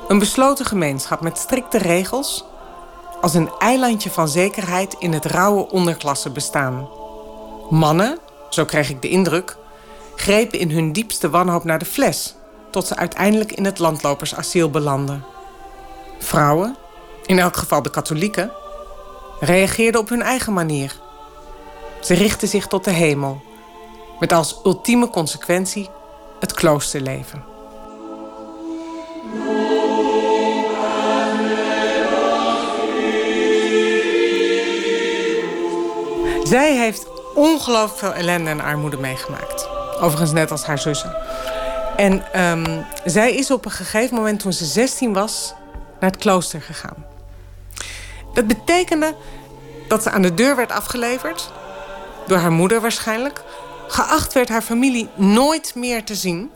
Een 0.09 0.19
besloten 0.19 0.67
gemeenschap 0.67 1.21
met 1.21 1.39
strikte 1.39 1.79
regels 1.79 2.45
als 3.27 3.35
een 3.35 3.51
eilandje 3.59 4.11
van 4.11 4.29
zekerheid 4.29 4.97
in 4.99 5.13
het 5.13 5.25
rauwe 5.25 5.71
onderklasse 5.71 6.31
bestaan. 6.31 6.89
Mannen, 7.71 8.19
zo 8.51 8.65
kreeg 8.65 8.91
ik 8.91 9.03
de 9.03 9.09
indruk, 9.09 9.57
grepen 10.15 10.59
in 10.59 10.71
hun 10.71 10.93
diepste 10.93 11.31
wanhoop 11.31 11.65
naar 11.65 11.79
de 11.79 11.85
fles, 11.85 12.35
tot 12.71 12.87
ze 12.87 12.97
uiteindelijk 12.97 13.53
in 13.53 13.65
het 13.65 13.79
landlopersasiel 13.79 14.71
belanden. 14.71 15.25
Vrouwen, 16.19 16.77
in 17.25 17.39
elk 17.39 17.57
geval 17.57 17.83
de 17.83 17.91
katholieken, 17.91 18.51
reageerden 19.41 20.01
op 20.01 20.09
hun 20.09 20.23
eigen 20.23 20.53
manier. 20.53 21.01
Ze 22.01 22.15
richtten 22.15 22.49
zich 22.49 22.67
tot 22.67 22.85
de 22.85 22.91
hemel, 22.91 23.43
met 24.19 24.33
als 24.33 24.61
ultieme 24.65 25.09
consequentie 25.09 25.89
het 26.41 26.53
kloosterleven. 26.53 27.56
Zij 36.47 36.77
heeft 36.77 37.07
ongelooflijk 37.35 37.99
veel 37.99 38.13
ellende 38.13 38.51
en 38.51 38.61
armoede 38.61 38.97
meegemaakt. 38.97 39.69
Overigens 40.01 40.33
net 40.33 40.51
als 40.51 40.65
haar 40.65 40.79
zussen. 40.79 41.17
En 41.97 42.43
um, 42.43 42.87
zij 43.05 43.35
is 43.35 43.51
op 43.51 43.65
een 43.65 43.71
gegeven 43.71 44.17
moment, 44.17 44.41
toen 44.41 44.53
ze 44.53 44.65
16 44.65 45.13
was, 45.13 45.55
naar 46.01 46.11
het 46.11 46.21
klooster 46.21 46.63
gegaan. 46.63 47.07
Dat 48.35 48.47
betekende 48.47 49.15
dat 49.89 50.03
ze 50.03 50.11
aan 50.11 50.23
de 50.23 50.35
deur 50.35 50.57
werd 50.57 50.73
afgeleverd. 50.73 51.53
Door 52.27 52.39
haar 52.39 52.53
moeder 52.53 52.81
waarschijnlijk. 52.81 53.43
Geacht 53.89 54.33
werd 54.33 54.49
haar 54.49 54.63
familie 54.63 55.09
nooit 55.15 55.75
meer 55.75 56.05
te 56.05 56.15
zien. 56.15 56.51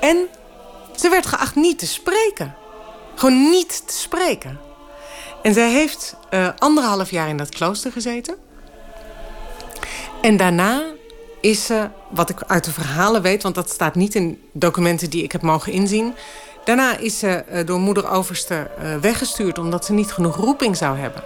En 0.00 0.28
ze 0.96 1.08
werd 1.08 1.26
geacht 1.26 1.54
niet 1.54 1.78
te 1.78 1.86
spreken. 1.86 2.54
Gewoon 3.14 3.50
niet 3.50 3.86
te 3.86 3.94
spreken. 3.94 4.60
En 5.44 5.54
zij 5.54 5.70
heeft 5.70 6.16
uh, 6.30 6.48
anderhalf 6.58 7.10
jaar 7.10 7.28
in 7.28 7.36
dat 7.36 7.48
klooster 7.48 7.92
gezeten. 7.92 8.36
En 10.22 10.36
daarna 10.36 10.82
is 11.40 11.66
ze, 11.66 11.88
wat 12.10 12.30
ik 12.30 12.42
uit 12.46 12.64
de 12.64 12.72
verhalen 12.72 13.22
weet... 13.22 13.42
want 13.42 13.54
dat 13.54 13.70
staat 13.70 13.94
niet 13.94 14.14
in 14.14 14.42
documenten 14.52 15.10
die 15.10 15.22
ik 15.22 15.32
heb 15.32 15.42
mogen 15.42 15.72
inzien... 15.72 16.14
daarna 16.64 16.96
is 16.96 17.18
ze 17.18 17.44
uh, 17.52 17.66
door 17.66 17.78
moeder 17.78 18.08
Overste 18.10 18.70
uh, 18.82 18.96
weggestuurd... 18.96 19.58
omdat 19.58 19.84
ze 19.84 19.92
niet 19.92 20.12
genoeg 20.12 20.36
roeping 20.36 20.76
zou 20.76 20.98
hebben. 20.98 21.22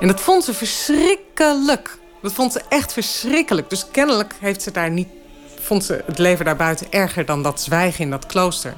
En 0.00 0.06
dat 0.06 0.20
vond 0.20 0.44
ze 0.44 0.54
verschrikkelijk. 0.54 1.98
Dat 2.22 2.32
vond 2.32 2.52
ze 2.52 2.60
echt 2.68 2.92
verschrikkelijk. 2.92 3.70
Dus 3.70 3.86
kennelijk 3.90 4.34
heeft 4.40 4.62
ze 4.62 4.70
daar 4.70 4.90
niet, 4.90 5.08
vond 5.60 5.84
ze 5.84 6.02
het 6.06 6.18
leven 6.18 6.44
daarbuiten 6.44 6.86
erger... 6.90 7.26
dan 7.26 7.42
dat 7.42 7.60
zwijgen 7.60 8.04
in 8.04 8.10
dat 8.10 8.26
klooster. 8.26 8.74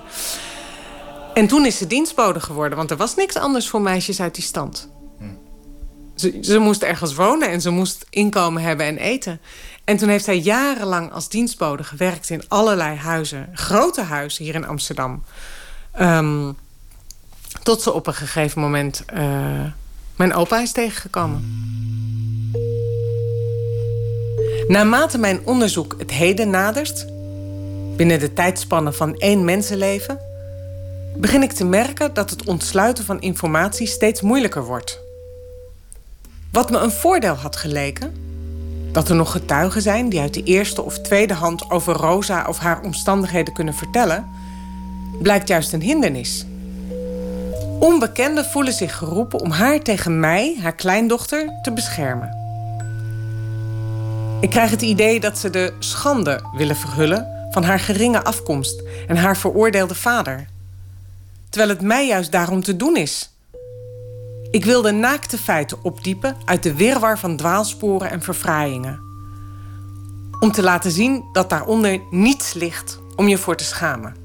En 1.34 1.46
toen 1.46 1.66
is 1.66 1.76
ze 1.76 1.86
dienstbode 1.86 2.40
geworden, 2.40 2.78
want 2.78 2.90
er 2.90 2.96
was 2.96 3.14
niks 3.14 3.36
anders 3.36 3.68
voor 3.68 3.80
meisjes 3.80 4.20
uit 4.20 4.34
die 4.34 4.44
stand. 4.44 4.88
Ze, 6.14 6.38
ze 6.40 6.58
moest 6.58 6.82
ergens 6.82 7.14
wonen 7.14 7.50
en 7.50 7.60
ze 7.60 7.70
moest 7.70 8.06
inkomen 8.10 8.62
hebben 8.62 8.86
en 8.86 8.96
eten. 8.96 9.40
En 9.84 9.96
toen 9.96 10.08
heeft 10.08 10.24
zij 10.24 10.38
jarenlang 10.38 11.12
als 11.12 11.28
dienstbode 11.28 11.84
gewerkt 11.84 12.30
in 12.30 12.42
allerlei 12.48 12.96
huizen. 12.96 13.48
Grote 13.52 14.02
huizen 14.02 14.44
hier 14.44 14.54
in 14.54 14.66
Amsterdam. 14.66 15.22
Um, 16.00 16.56
tot 17.62 17.82
ze 17.82 17.92
op 17.92 18.06
een 18.06 18.14
gegeven 18.14 18.60
moment 18.60 19.04
uh, 19.14 19.20
mijn 20.16 20.34
opa 20.34 20.60
is 20.60 20.72
tegengekomen. 20.72 21.42
Naarmate 24.68 25.18
mijn 25.18 25.40
onderzoek 25.44 25.94
het 25.98 26.10
heden 26.10 26.50
nadert... 26.50 27.06
binnen 27.96 28.20
de 28.20 28.32
tijdspanne 28.32 28.92
van 28.92 29.16
één 29.16 29.44
mensenleven 29.44 30.32
begin 31.16 31.42
ik 31.42 31.52
te 31.52 31.64
merken 31.64 32.14
dat 32.14 32.30
het 32.30 32.46
ontsluiten 32.46 33.04
van 33.04 33.20
informatie 33.20 33.86
steeds 33.86 34.20
moeilijker 34.20 34.64
wordt. 34.64 35.00
Wat 36.52 36.70
me 36.70 36.78
een 36.78 36.90
voordeel 36.90 37.34
had 37.34 37.56
geleken, 37.56 38.14
dat 38.92 39.08
er 39.08 39.14
nog 39.14 39.32
getuigen 39.32 39.82
zijn 39.82 40.08
die 40.08 40.20
uit 40.20 40.34
de 40.34 40.42
eerste 40.42 40.82
of 40.82 40.98
tweede 40.98 41.34
hand 41.34 41.70
over 41.70 41.94
Rosa 41.94 42.46
of 42.48 42.58
haar 42.58 42.82
omstandigheden 42.82 43.54
kunnen 43.54 43.74
vertellen, 43.74 44.26
blijkt 45.22 45.48
juist 45.48 45.72
een 45.72 45.82
hindernis. 45.82 46.46
Onbekenden 47.80 48.44
voelen 48.44 48.72
zich 48.72 48.96
geroepen 48.96 49.40
om 49.40 49.50
haar 49.50 49.80
tegen 49.80 50.20
mij, 50.20 50.56
haar 50.62 50.74
kleindochter, 50.74 51.58
te 51.62 51.72
beschermen. 51.72 52.42
Ik 54.40 54.50
krijg 54.50 54.70
het 54.70 54.82
idee 54.82 55.20
dat 55.20 55.38
ze 55.38 55.50
de 55.50 55.72
schande 55.78 56.40
willen 56.56 56.76
verhullen 56.76 57.48
van 57.50 57.62
haar 57.62 57.80
geringe 57.80 58.24
afkomst 58.24 58.82
en 59.06 59.16
haar 59.16 59.36
veroordeelde 59.36 59.94
vader. 59.94 60.46
Terwijl 61.54 61.74
het 61.74 61.84
mij 61.86 62.06
juist 62.06 62.32
daarom 62.32 62.62
te 62.62 62.76
doen 62.76 62.96
is. 62.96 63.30
Ik 64.50 64.64
wil 64.64 64.82
de 64.82 64.90
naakte 64.90 65.38
feiten 65.38 65.78
opdiepen 65.82 66.36
uit 66.44 66.62
de 66.62 66.74
wirwar 66.74 67.18
van 67.18 67.36
dwaalsporen 67.36 68.10
en 68.10 68.22
verfraaiingen. 68.22 69.00
Om 70.40 70.52
te 70.52 70.62
laten 70.62 70.90
zien 70.90 71.24
dat 71.32 71.50
daaronder 71.50 72.00
niets 72.10 72.52
ligt 72.52 73.00
om 73.16 73.28
je 73.28 73.38
voor 73.38 73.56
te 73.56 73.64
schamen. 73.64 74.16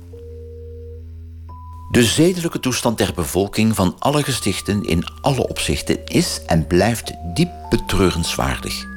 De 1.91 2.03
zedelijke 2.03 2.59
toestand 2.59 2.97
der 2.97 3.13
bevolking 3.13 3.75
van 3.75 3.95
alle 3.99 4.23
gestichten 4.23 4.83
in 4.83 5.03
alle 5.21 5.47
opzichten 5.47 6.05
is 6.05 6.41
en 6.45 6.67
blijft 6.67 7.13
diep 7.33 7.51
betreurenswaardig. 7.69 8.88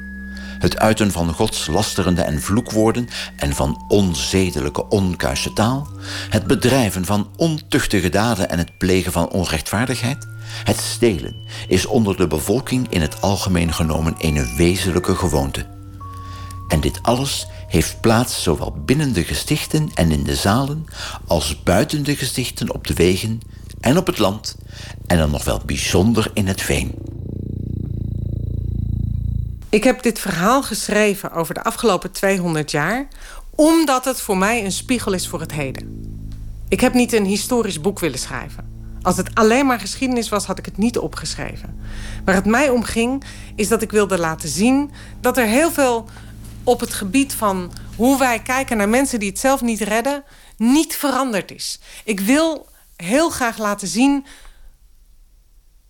Het 0.63 0.79
uiten 0.79 1.11
van 1.11 1.33
godslasterende 1.33 2.21
en 2.21 2.41
vloekwoorden 2.41 3.09
en 3.35 3.53
van 3.53 3.85
onzedelijke, 3.87 4.87
onkuise 4.87 5.53
taal, 5.53 5.87
het 6.29 6.47
bedrijven 6.47 7.05
van 7.05 7.29
ontuchtige 7.35 8.09
daden 8.09 8.49
en 8.49 8.57
het 8.57 8.77
plegen 8.77 9.11
van 9.11 9.29
onrechtvaardigheid, 9.29 10.27
het 10.63 10.79
stelen 10.79 11.35
is 11.67 11.85
onder 11.85 12.17
de 12.17 12.27
bevolking 12.27 12.87
in 12.89 13.01
het 13.01 13.21
algemeen 13.21 13.73
genomen 13.73 14.15
een 14.17 14.55
wezenlijke 14.57 15.15
gewoonte. 15.15 15.65
En 16.67 16.79
dit 16.79 16.99
alles 17.01 17.47
heeft 17.67 18.01
plaats 18.01 18.43
zowel 18.43 18.75
binnen 18.85 19.13
de 19.13 19.23
gestichten 19.23 19.89
en 19.93 20.11
in 20.11 20.23
de 20.23 20.35
zalen 20.35 20.85
als 21.27 21.63
buiten 21.63 22.03
de 22.03 22.15
gestichten 22.15 22.73
op 22.73 22.87
de 22.87 22.93
wegen 22.93 23.39
en 23.79 23.97
op 23.97 24.07
het 24.07 24.17
land 24.17 24.57
en 25.07 25.17
dan 25.17 25.31
nog 25.31 25.43
wel 25.43 25.61
bijzonder 25.65 26.31
in 26.33 26.47
het 26.47 26.61
veen. 26.61 26.95
Ik 29.73 29.83
heb 29.83 30.01
dit 30.01 30.19
verhaal 30.19 30.63
geschreven 30.63 31.31
over 31.31 31.53
de 31.53 31.63
afgelopen 31.63 32.11
200 32.11 32.71
jaar 32.71 33.07
omdat 33.55 34.05
het 34.05 34.21
voor 34.21 34.37
mij 34.37 34.65
een 34.65 34.71
spiegel 34.71 35.13
is 35.13 35.27
voor 35.27 35.39
het 35.39 35.51
heden. 35.51 36.17
Ik 36.67 36.79
heb 36.81 36.93
niet 36.93 37.13
een 37.13 37.25
historisch 37.25 37.81
boek 37.81 37.99
willen 37.99 38.19
schrijven. 38.19 38.95
Als 39.01 39.17
het 39.17 39.35
alleen 39.35 39.65
maar 39.65 39.79
geschiedenis 39.79 40.29
was, 40.29 40.45
had 40.45 40.59
ik 40.59 40.65
het 40.65 40.77
niet 40.77 40.97
opgeschreven. 40.97 41.79
Waar 42.25 42.35
het 42.35 42.45
mij 42.45 42.69
om 42.69 42.83
ging, 42.83 43.23
is 43.55 43.67
dat 43.67 43.81
ik 43.81 43.91
wilde 43.91 44.17
laten 44.17 44.49
zien 44.49 44.91
dat 45.21 45.37
er 45.37 45.45
heel 45.45 45.71
veel 45.71 46.09
op 46.63 46.79
het 46.79 46.93
gebied 46.93 47.33
van 47.33 47.71
hoe 47.95 48.19
wij 48.19 48.41
kijken 48.41 48.77
naar 48.77 48.89
mensen 48.89 49.19
die 49.19 49.29
het 49.29 49.39
zelf 49.39 49.61
niet 49.61 49.81
redden, 49.81 50.23
niet 50.57 50.95
veranderd 50.95 51.51
is. 51.51 51.79
Ik 52.03 52.19
wil 52.19 52.67
heel 52.95 53.29
graag 53.29 53.57
laten 53.57 53.87
zien 53.87 54.25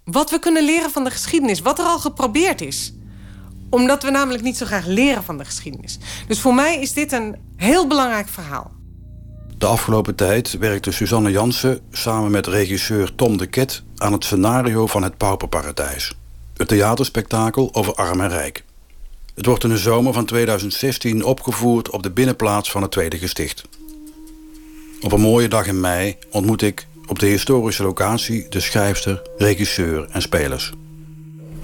wat 0.04 0.30
we 0.30 0.40
kunnen 0.40 0.66
leren 0.66 0.92
van 0.92 1.04
de 1.04 1.12
geschiedenis, 1.12 1.60
wat 1.60 1.80
er 1.80 1.86
al 1.86 2.00
geprobeerd 2.00 2.62
is 2.62 2.94
omdat 3.74 4.04
we 4.04 4.12
namelijk 4.12 4.44
niet 4.44 4.58
zo 4.58 4.66
graag 4.66 4.86
leren 4.86 5.24
van 5.24 5.38
de 5.38 5.46
geschiedenis. 5.46 5.98
Dus 6.28 6.40
voor 6.40 6.54
mij 6.54 6.80
is 6.80 6.94
dit 6.94 7.12
een 7.12 7.36
heel 7.56 7.88
belangrijk 7.88 8.28
verhaal. 8.28 8.72
De 9.58 9.66
afgelopen 9.66 10.16
tijd 10.16 10.58
werkte 10.58 10.92
Suzanne 10.92 11.32
Jansen 11.32 11.80
samen 11.92 12.32
met 12.32 12.48
regisseur 12.48 13.16
Tom 13.16 13.38
de 13.38 13.46
Ket 13.46 13.84
aan 13.98 14.12
het 14.12 14.24
scenario 14.24 14.88
van 14.88 15.04
Het 15.04 15.18
Pauperparadijs. 15.18 16.16
Het 16.58 16.68
theaterspektakel 16.68 17.70
over 17.74 17.94
arm 17.94 18.22
en 18.22 18.30
rijk. 18.30 18.64
Het 19.36 19.46
wordt 19.46 19.64
in 19.64 19.70
de 19.70 19.78
zomer 19.78 20.14
van 20.14 20.26
2016 20.26 21.24
opgevoerd 21.24 21.90
op 21.90 22.04
de 22.04 22.12
binnenplaats 22.12 22.72
van 22.72 22.82
het 22.82 22.92
Tweede 22.92 23.18
Gesticht. 23.18 23.64
Op 25.02 25.12
een 25.12 25.22
mooie 25.22 25.48
dag 25.48 25.68
in 25.68 25.80
mei 25.80 26.18
ontmoet 26.32 26.62
ik 26.62 26.88
op 27.08 27.20
de 27.20 27.26
historische 27.26 27.84
locatie 27.84 28.50
de 28.50 28.60
schrijfster, 28.60 29.22
regisseur 29.38 30.08
en 30.10 30.22
spelers. 30.22 30.74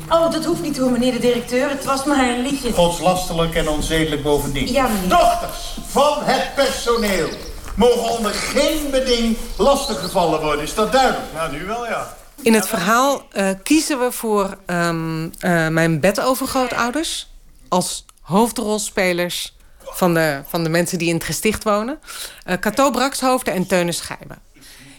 Oh, 0.10 0.32
dat 0.32 0.45
hoeft 0.45 0.62
niet 0.62 0.78
hoor, 0.78 0.91
meneer 0.91 1.12
de 1.12 1.19
directeur. 1.19 1.69
Het 1.69 1.86
was 1.86 2.04
maar 2.04 2.30
een 2.30 2.41
liedje. 2.41 2.74
Godslastelijk 2.74 3.56
en 3.56 3.69
onzedelijk 3.69 4.24
bovendien. 4.24 4.72
Ja, 4.72 4.88
meneer. 4.88 5.10
Dochters 5.10 5.78
van 5.88 6.24
het 6.24 6.56
personeel 6.56 7.30
mogen 7.76 8.10
onder 8.17 8.32
geen 8.32 8.91
beding 8.91 9.38
lastiggevallen 9.58 10.41
worden. 10.41 10.63
Is 10.63 10.74
dat 10.74 10.91
duidelijk? 10.91 11.26
Ja, 11.34 11.48
nu 11.48 11.65
wel, 11.65 11.86
ja. 11.86 12.17
In 12.41 12.54
het 12.54 12.67
verhaal 12.67 13.24
uh, 13.34 13.50
kiezen 13.63 14.00
we 14.00 14.12
voor 14.12 14.58
um, 14.65 15.24
uh, 15.24 15.67
mijn 15.67 16.00
bedovergrootouders 16.00 17.30
als 17.67 18.06
hoofdrolspelers 18.22 19.56
van 19.84 20.13
de, 20.13 20.41
van 20.48 20.63
de 20.63 20.69
mensen 20.69 20.98
die 20.98 21.08
in 21.08 21.13
het 21.13 21.24
gesticht 21.24 21.63
wonen. 21.63 22.00
Uh, 22.45 22.56
Cato 22.56 22.91
Brakshoofden 22.91 23.54
en 23.54 23.67
Teune 23.67 23.91
Schijben. 23.91 24.38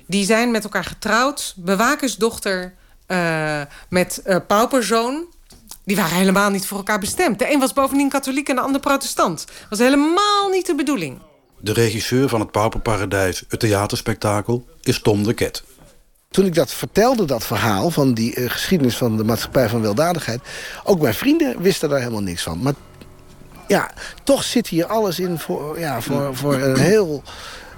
Die 0.07 0.25
zijn 0.25 0.51
met 0.51 0.65
elkaar 0.65 0.85
getrouwd, 0.85 1.55
bewakersdochter 1.57 2.75
uh, 3.13 3.61
met 3.89 4.23
uh, 4.27 4.37
pauperzoon. 4.47 5.25
Die 5.85 5.97
waren 5.97 6.17
helemaal 6.17 6.51
niet 6.51 6.67
voor 6.67 6.79
elkaar 6.79 6.99
bestemd. 6.99 7.39
De 7.39 7.53
een 7.53 7.61
was 7.61 7.73
bovendien 7.73 8.09
katholiek 8.09 8.49
en 8.49 8.55
de 8.55 8.61
ander 8.61 8.81
protestant. 8.81 9.47
Dat 9.47 9.69
was 9.69 9.79
helemaal 9.79 10.49
niet 10.51 10.67
de 10.67 10.75
bedoeling. 10.75 11.19
De 11.59 11.73
regisseur 11.73 12.29
van 12.29 12.41
het 12.41 12.51
Pauperparadijs, 12.51 13.45
het 13.49 13.61
theaterspektakel, 13.61 14.67
is 14.83 15.03
Tom 15.03 15.23
de 15.23 15.33
Ket. 15.33 15.65
Toen 16.31 16.47
ik 16.47 16.55
dat 16.55 16.73
vertelde, 16.73 17.25
dat 17.25 17.45
verhaal 17.45 17.91
van 17.91 18.15
die 18.15 18.37
uh, 18.37 18.51
geschiedenis 18.51 18.97
van 18.97 19.17
de 19.17 19.25
maatschappij 19.25 19.69
van 19.69 19.81
weldadigheid... 19.81 20.41
ook 20.85 21.01
mijn 21.01 21.15
vrienden 21.15 21.63
wisten 21.63 21.89
daar 21.89 21.99
helemaal 21.99 22.23
niks 22.23 22.43
van. 22.43 22.63
Maar 22.63 22.75
ja, 23.67 23.91
toch 24.25 24.43
zit 24.45 24.67
hier 24.67 24.87
alles 24.87 25.19
in 25.19 25.39
voor, 25.39 25.79
ja, 25.79 26.01
voor, 26.01 26.37
voor 26.37 26.55
een 26.55 26.77
heel 26.77 27.23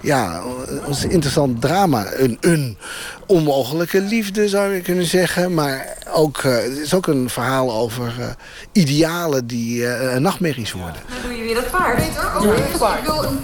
ja, 0.03 0.41
een 0.69 1.11
interessant 1.11 1.61
drama. 1.61 2.13
Een, 2.13 2.39
een 2.41 2.79
onmogelijke 3.27 4.01
liefde 4.01 4.49
zou 4.49 4.75
je 4.75 4.81
kunnen 4.81 5.07
zeggen. 5.07 5.55
Maar 5.55 5.97
ook, 6.13 6.43
uh, 6.43 6.55
het 6.55 6.79
is 6.79 6.95
ook 6.95 7.07
een 7.07 7.31
verhaal 7.31 7.73
over 7.73 8.15
uh, 8.19 8.27
idealen 8.73 9.47
die 9.47 9.81
uh, 9.81 10.17
nachtmerries 10.17 10.73
worden. 10.73 11.03
Dan 11.09 11.31
doe 11.31 11.39
je 11.39 11.45
weer 11.45 11.55
dat 11.55 11.71
paard. 11.71 11.97
Peter, 11.97 12.37
oh, 12.37 12.57
ja. 12.79 12.97
ik, 12.97 13.05
wil 13.05 13.25
een... 13.25 13.39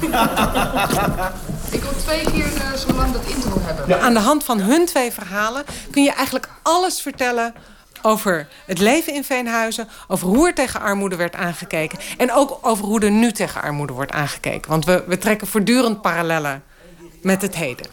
ik 1.77 1.83
wil 1.83 1.93
twee 2.05 2.25
keer 2.33 2.47
zo 2.79 2.93
lang 2.95 3.13
dat 3.13 3.23
intro 3.27 3.59
hebben. 3.61 3.89
Ja. 3.89 3.99
Aan 3.99 4.15
de 4.15 4.21
hand 4.21 4.45
van 4.45 4.61
hun 4.61 4.87
twee 4.87 5.13
verhalen 5.13 5.65
kun 5.91 6.03
je 6.03 6.13
eigenlijk 6.13 6.49
alles 6.63 7.01
vertellen 7.01 7.55
over 8.03 8.49
het 8.67 8.79
leven 8.79 9.15
in 9.15 9.25
Veenhuizen, 9.25 9.89
over 10.09 10.29
hoe 10.29 10.47
er 10.47 10.55
tegen 10.55 10.81
armoede 10.81 11.17
werd 11.17 11.35
aangekeken 11.35 11.99
en 12.17 12.33
ook 12.33 12.59
over 12.63 12.85
hoe 12.85 13.01
er 13.01 13.11
nu 13.11 13.33
tegen 13.33 13.63
armoede 13.63 13.93
wordt 13.93 14.13
aangekeken. 14.13 14.71
Want 14.71 14.85
we, 14.85 15.05
we 15.07 15.19
trekken 15.19 15.47
voortdurend 15.47 16.03
parallellen 16.03 16.63
met 17.23 17.43
het 17.43 17.55
heden. 17.55 17.87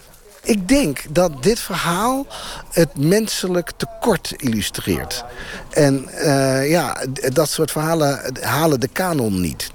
Ik 0.46 0.68
denk 0.68 1.04
dat 1.10 1.44
dit 1.44 1.60
verhaal 1.60 2.28
het 2.72 2.98
menselijk 2.98 3.72
tekort 3.78 4.34
illustreert. 4.38 5.26
En 5.70 6.10
uh, 6.13 6.70
ja, 6.70 7.06
dat 7.34 7.50
soort 7.50 7.72
verhalen 7.72 8.38
halen 8.41 8.80
de 8.80 8.88
kanon 8.88 9.41
niet. 9.41 9.72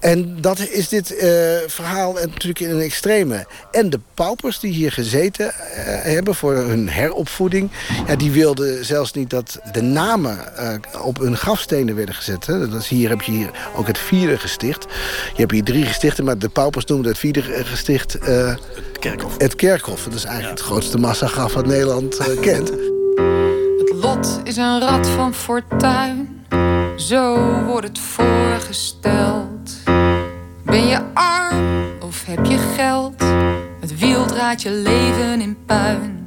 En 0.00 0.40
dat 0.40 0.58
is 0.58 0.88
dit 0.88 1.12
uh, 1.12 1.20
verhaal 1.66 2.12
natuurlijk 2.12 2.60
in 2.60 2.70
een 2.70 2.80
extreme. 2.80 3.46
En 3.70 3.90
de 3.90 4.00
paupers 4.14 4.60
die 4.60 4.72
hier 4.72 4.92
gezeten 4.92 5.46
uh, 5.46 5.52
hebben 6.02 6.34
voor 6.34 6.54
hun 6.54 6.88
heropvoeding... 6.88 7.70
Ja, 8.06 8.16
die 8.16 8.30
wilden 8.30 8.84
zelfs 8.84 9.12
niet 9.12 9.30
dat 9.30 9.60
de 9.72 9.82
namen 9.82 10.38
uh, 10.58 11.04
op 11.04 11.18
hun 11.18 11.36
grafstenen 11.36 11.94
werden 11.94 12.14
gezet. 12.14 12.46
Hè. 12.46 12.68
Dat 12.68 12.80
is 12.80 12.88
hier 12.88 13.08
heb 13.08 13.22
je 13.22 13.32
hier 13.32 13.50
ook 13.76 13.86
het 13.86 13.98
vierde 13.98 14.38
gesticht. 14.38 14.86
Je 15.32 15.40
hebt 15.40 15.52
hier 15.52 15.64
drie 15.64 15.84
gestichten, 15.84 16.24
maar 16.24 16.38
de 16.38 16.48
paupers 16.48 16.84
noemden 16.84 17.10
het 17.10 17.20
vierde 17.20 17.42
gesticht... 17.42 18.12
het 18.12 18.98
kerkhof. 18.98 19.34
Het 19.38 19.54
kerkhof. 19.54 20.04
Dat 20.04 20.14
is 20.14 20.24
eigenlijk 20.24 20.58
het 20.58 20.68
grootste 20.68 20.98
massagraf 20.98 21.54
wat 21.54 21.66
Nederland 21.66 22.16
kent. 22.40 22.68
Het 23.78 23.92
lot 23.92 24.40
is 24.44 24.56
een 24.56 24.80
rad 24.80 25.08
van 25.08 25.34
fortuin. 25.34 26.44
Zo 26.96 27.38
wordt 27.64 27.88
het 27.88 27.98
voorgesteld. 27.98 29.57
Ben 30.64 30.86
je 30.86 31.00
arm 31.14 31.92
of 32.00 32.24
heb 32.24 32.44
je 32.44 32.58
geld? 32.58 33.22
Het 33.80 33.98
wiel 33.98 34.26
draait 34.26 34.62
je 34.62 34.70
leven 34.70 35.40
in 35.40 35.58
puin. 35.66 36.18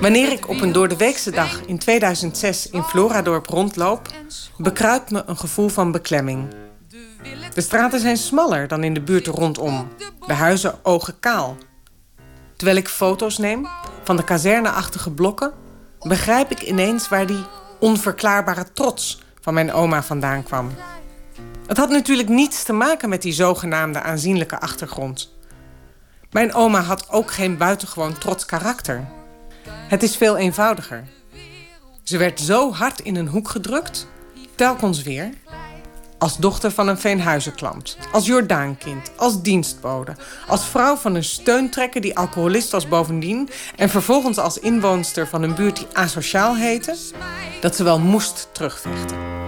Wanneer 0.00 0.32
ik 0.32 0.48
op 0.48 0.60
een 0.60 0.72
doordeweekse 0.72 1.30
dag 1.30 1.60
in 1.66 1.78
2006 1.78 2.70
in 2.70 2.82
Floradorp 2.82 3.46
rondloop, 3.46 4.08
bekruipt 4.56 5.10
me 5.10 5.22
een 5.26 5.36
gevoel 5.36 5.68
van 5.68 5.92
beklemming. 5.92 6.48
De 7.54 7.60
straten 7.60 8.00
zijn 8.00 8.16
smaller 8.16 8.68
dan 8.68 8.84
in 8.84 8.94
de 8.94 9.00
buurt 9.00 9.26
rondom, 9.26 9.88
de 10.26 10.32
huizen 10.32 10.74
ogen 10.82 11.18
kaal. 11.20 11.56
Terwijl 12.56 12.76
ik 12.76 12.88
foto's 12.88 13.38
neem 13.38 13.68
van 14.02 14.16
de 14.16 14.24
kazerneachtige 14.24 15.10
blokken, 15.10 15.52
begrijp 16.00 16.50
ik 16.50 16.62
ineens 16.62 17.08
waar 17.08 17.26
die 17.26 17.44
onverklaarbare 17.80 18.72
trots 18.72 19.22
van 19.40 19.54
mijn 19.54 19.72
oma 19.72 20.02
vandaan 20.02 20.42
kwam. 20.42 20.70
Het 21.66 21.76
had 21.76 21.90
natuurlijk 21.90 22.28
niets 22.28 22.62
te 22.62 22.72
maken 22.72 23.08
met 23.08 23.22
die 23.22 23.32
zogenaamde 23.32 24.00
aanzienlijke 24.00 24.60
achtergrond. 24.60 25.34
Mijn 26.30 26.54
oma 26.54 26.80
had 26.80 27.10
ook 27.10 27.30
geen 27.30 27.56
buitengewoon 27.56 28.18
trots 28.18 28.44
karakter. 28.44 29.08
Het 29.68 30.02
is 30.02 30.16
veel 30.16 30.36
eenvoudiger. 30.36 31.04
Ze 32.02 32.16
werd 32.16 32.40
zo 32.40 32.72
hard 32.72 33.00
in 33.00 33.16
een 33.16 33.28
hoek 33.28 33.48
gedrukt, 33.48 34.06
telkens 34.54 35.02
weer. 35.02 35.30
Als 36.18 36.36
dochter 36.36 36.70
van 36.70 36.88
een 36.88 36.98
Veenhuizenklant, 36.98 37.96
als 38.12 38.26
Jordaankind, 38.26 39.12
als 39.16 39.42
dienstbode... 39.42 40.16
als 40.46 40.64
vrouw 40.64 40.96
van 40.96 41.14
een 41.14 41.24
steuntrekker 41.24 42.00
die 42.00 42.16
alcoholist 42.16 42.70
was 42.70 42.88
bovendien... 42.88 43.48
en 43.76 43.88
vervolgens 43.88 44.38
als 44.38 44.58
inwoonster 44.58 45.28
van 45.28 45.42
een 45.42 45.54
buurt 45.54 45.76
die 45.76 45.86
asociaal 45.92 46.56
heette... 46.56 46.96
dat 47.60 47.76
ze 47.76 47.84
wel 47.84 47.98
moest 47.98 48.48
terugvechten. 48.52 49.41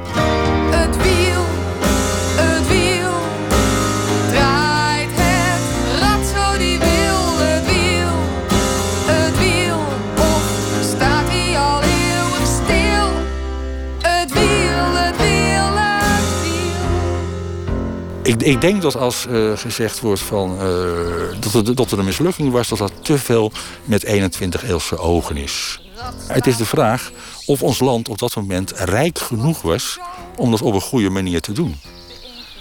Ik, 18.25 18.43
ik 18.43 18.61
denk 18.61 18.83
dat 18.83 18.97
als 18.97 19.27
eh, 19.27 19.57
gezegd 19.57 20.01
wordt 20.01 20.21
van, 20.21 20.61
eh, 20.61 21.41
dat, 21.41 21.53
het, 21.53 21.77
dat 21.77 21.91
er 21.91 21.99
een 21.99 22.05
mislukking 22.05 22.51
was... 22.53 22.69
dat 22.69 22.79
dat 22.79 22.93
te 23.03 23.19
veel 23.19 23.53
met 23.85 24.07
21-eeuwse 24.07 24.99
ogen 24.99 25.37
is. 25.37 25.81
Het 26.27 26.47
is 26.47 26.57
de 26.57 26.67
vraag 26.67 27.13
of 27.47 27.63
ons 27.63 27.81
land 27.81 28.09
op 28.09 28.19
dat 28.19 28.37
moment 28.37 28.71
rijk 28.71 29.19
genoeg 29.19 29.63
was... 29.63 29.99
om 30.37 30.51
dat 30.51 30.63
op 30.63 30.75
een 30.75 30.81
goede 30.81 31.11
manier 31.11 31.41
te 31.41 31.53
doen. 31.53 31.77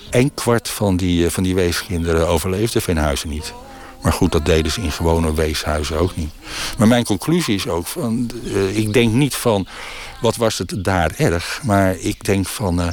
Een 0.09 0.33
kwart 0.33 0.69
van 0.69 0.97
die, 0.97 1.25
eh, 1.25 1.31
van 1.31 1.43
die 1.43 1.55
weeskinderen 1.55 2.27
overleefde 2.27 2.81
Veenhuizen 2.81 3.29
niet. 3.29 3.53
Maar 4.01 4.13
goed, 4.13 4.31
dat 4.31 4.45
deden 4.45 4.71
ze 4.71 4.81
in 4.81 4.91
gewone 4.91 5.33
weeshuizen 5.33 5.99
ook 5.99 6.15
niet. 6.15 6.31
Maar 6.77 6.87
mijn 6.87 7.03
conclusie 7.03 7.55
is 7.55 7.67
ook 7.67 7.87
van... 7.87 8.31
ik 8.73 8.93
denk 8.93 9.13
niet 9.13 9.35
van, 9.35 9.67
wat 10.23 10.35
was 10.35 10.57
het 10.57 10.83
daar 10.83 11.13
erg? 11.17 11.61
Maar 11.63 11.97
ik 11.99 12.25
denk 12.25 12.47
van, 12.47 12.81
eh, 12.81 12.87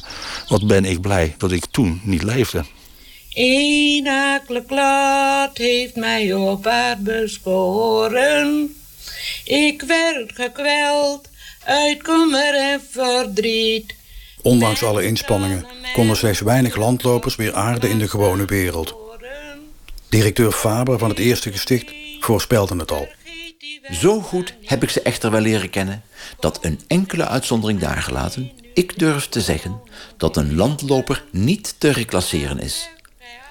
wat 0.49 0.67
ben 0.67 0.85
ik 0.85 1.01
blij 1.01 1.35
dat 1.39 1.53
ik 1.53 1.65
toen 1.71 2.01
niet 2.05 2.23
leefde. 2.23 2.65
Een 3.35 4.09
akelig 4.09 4.69
lot 4.69 5.59
heeft 5.59 5.97
mij 5.97 6.35
op 6.35 6.65
haar 6.65 6.99
besporen. 6.99 8.77
Ik 9.45 9.83
werd 9.83 10.33
gekweld 10.35 11.29
uit 11.65 12.03
kommer 12.03 12.55
en 12.55 12.81
verdriet. 12.91 13.95
Ondanks 14.43 14.83
alle 14.83 15.05
inspanningen 15.05 15.67
konden 15.93 16.17
slechts 16.17 16.41
weinig 16.41 16.77
landlopers 16.77 17.37
weer 17.37 17.55
aarden 17.55 17.91
in 17.91 17.99
de 17.99 18.09
gewone 18.09 18.45
wereld. 18.45 18.95
Directeur 20.09 20.53
Faber 20.53 20.99
van 20.99 21.09
het 21.09 21.19
eerste 21.19 21.53
gesticht 21.53 21.93
voorspelde 22.21 22.77
het 22.77 22.91
al. 22.91 23.09
Zo 23.93 24.21
goed 24.21 24.55
heb 24.65 24.83
ik 24.83 24.91
ze 24.91 25.03
echter 25.03 25.31
wel 25.31 25.41
leren 25.41 25.71
kennen 25.71 26.03
dat 26.39 26.65
een 26.65 26.81
enkele 26.87 27.27
uitzondering 27.27 27.81
daargelaten, 27.81 28.53
ik 28.75 28.99
durf 28.99 29.29
te 29.29 29.41
zeggen 29.41 29.81
dat 30.17 30.37
een 30.37 30.55
landloper 30.55 31.25
niet 31.31 31.75
te 31.79 31.91
reclasseren 31.91 32.59
is. 32.59 32.89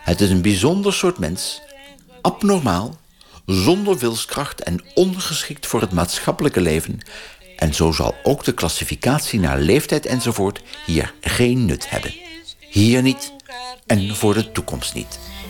Het 0.04 0.22
is 0.22 0.30
een 0.30 0.42
bijzonder 0.42 0.94
soort 0.94 1.18
mens, 1.18 1.62
abnormaal, 2.22 2.98
zonder 3.46 3.98
wilskracht 3.98 4.64
en 4.64 4.84
ongeschikt 4.94 5.68
voor 5.68 5.82
het 5.82 5.92
maatschappelijke 5.92 6.62
leven. 6.62 7.00
En 7.56 7.74
zo 7.74 7.92
zal 7.92 8.16
ook 8.24 8.44
de 8.44 8.54
klassificatie 8.54 9.40
naar 9.40 9.60
leeftijd 9.60 10.06
enzovoort 10.06 10.62
hier 10.86 11.14
geen 11.22 11.66
nut 11.66 11.90
hebben. 11.90 12.14
Hier 12.60 13.02
niet 13.02 13.34
en 13.86 14.16
voor 14.16 14.34
de 14.34 14.52
toekomst 14.52 14.94
niet. 14.94 15.20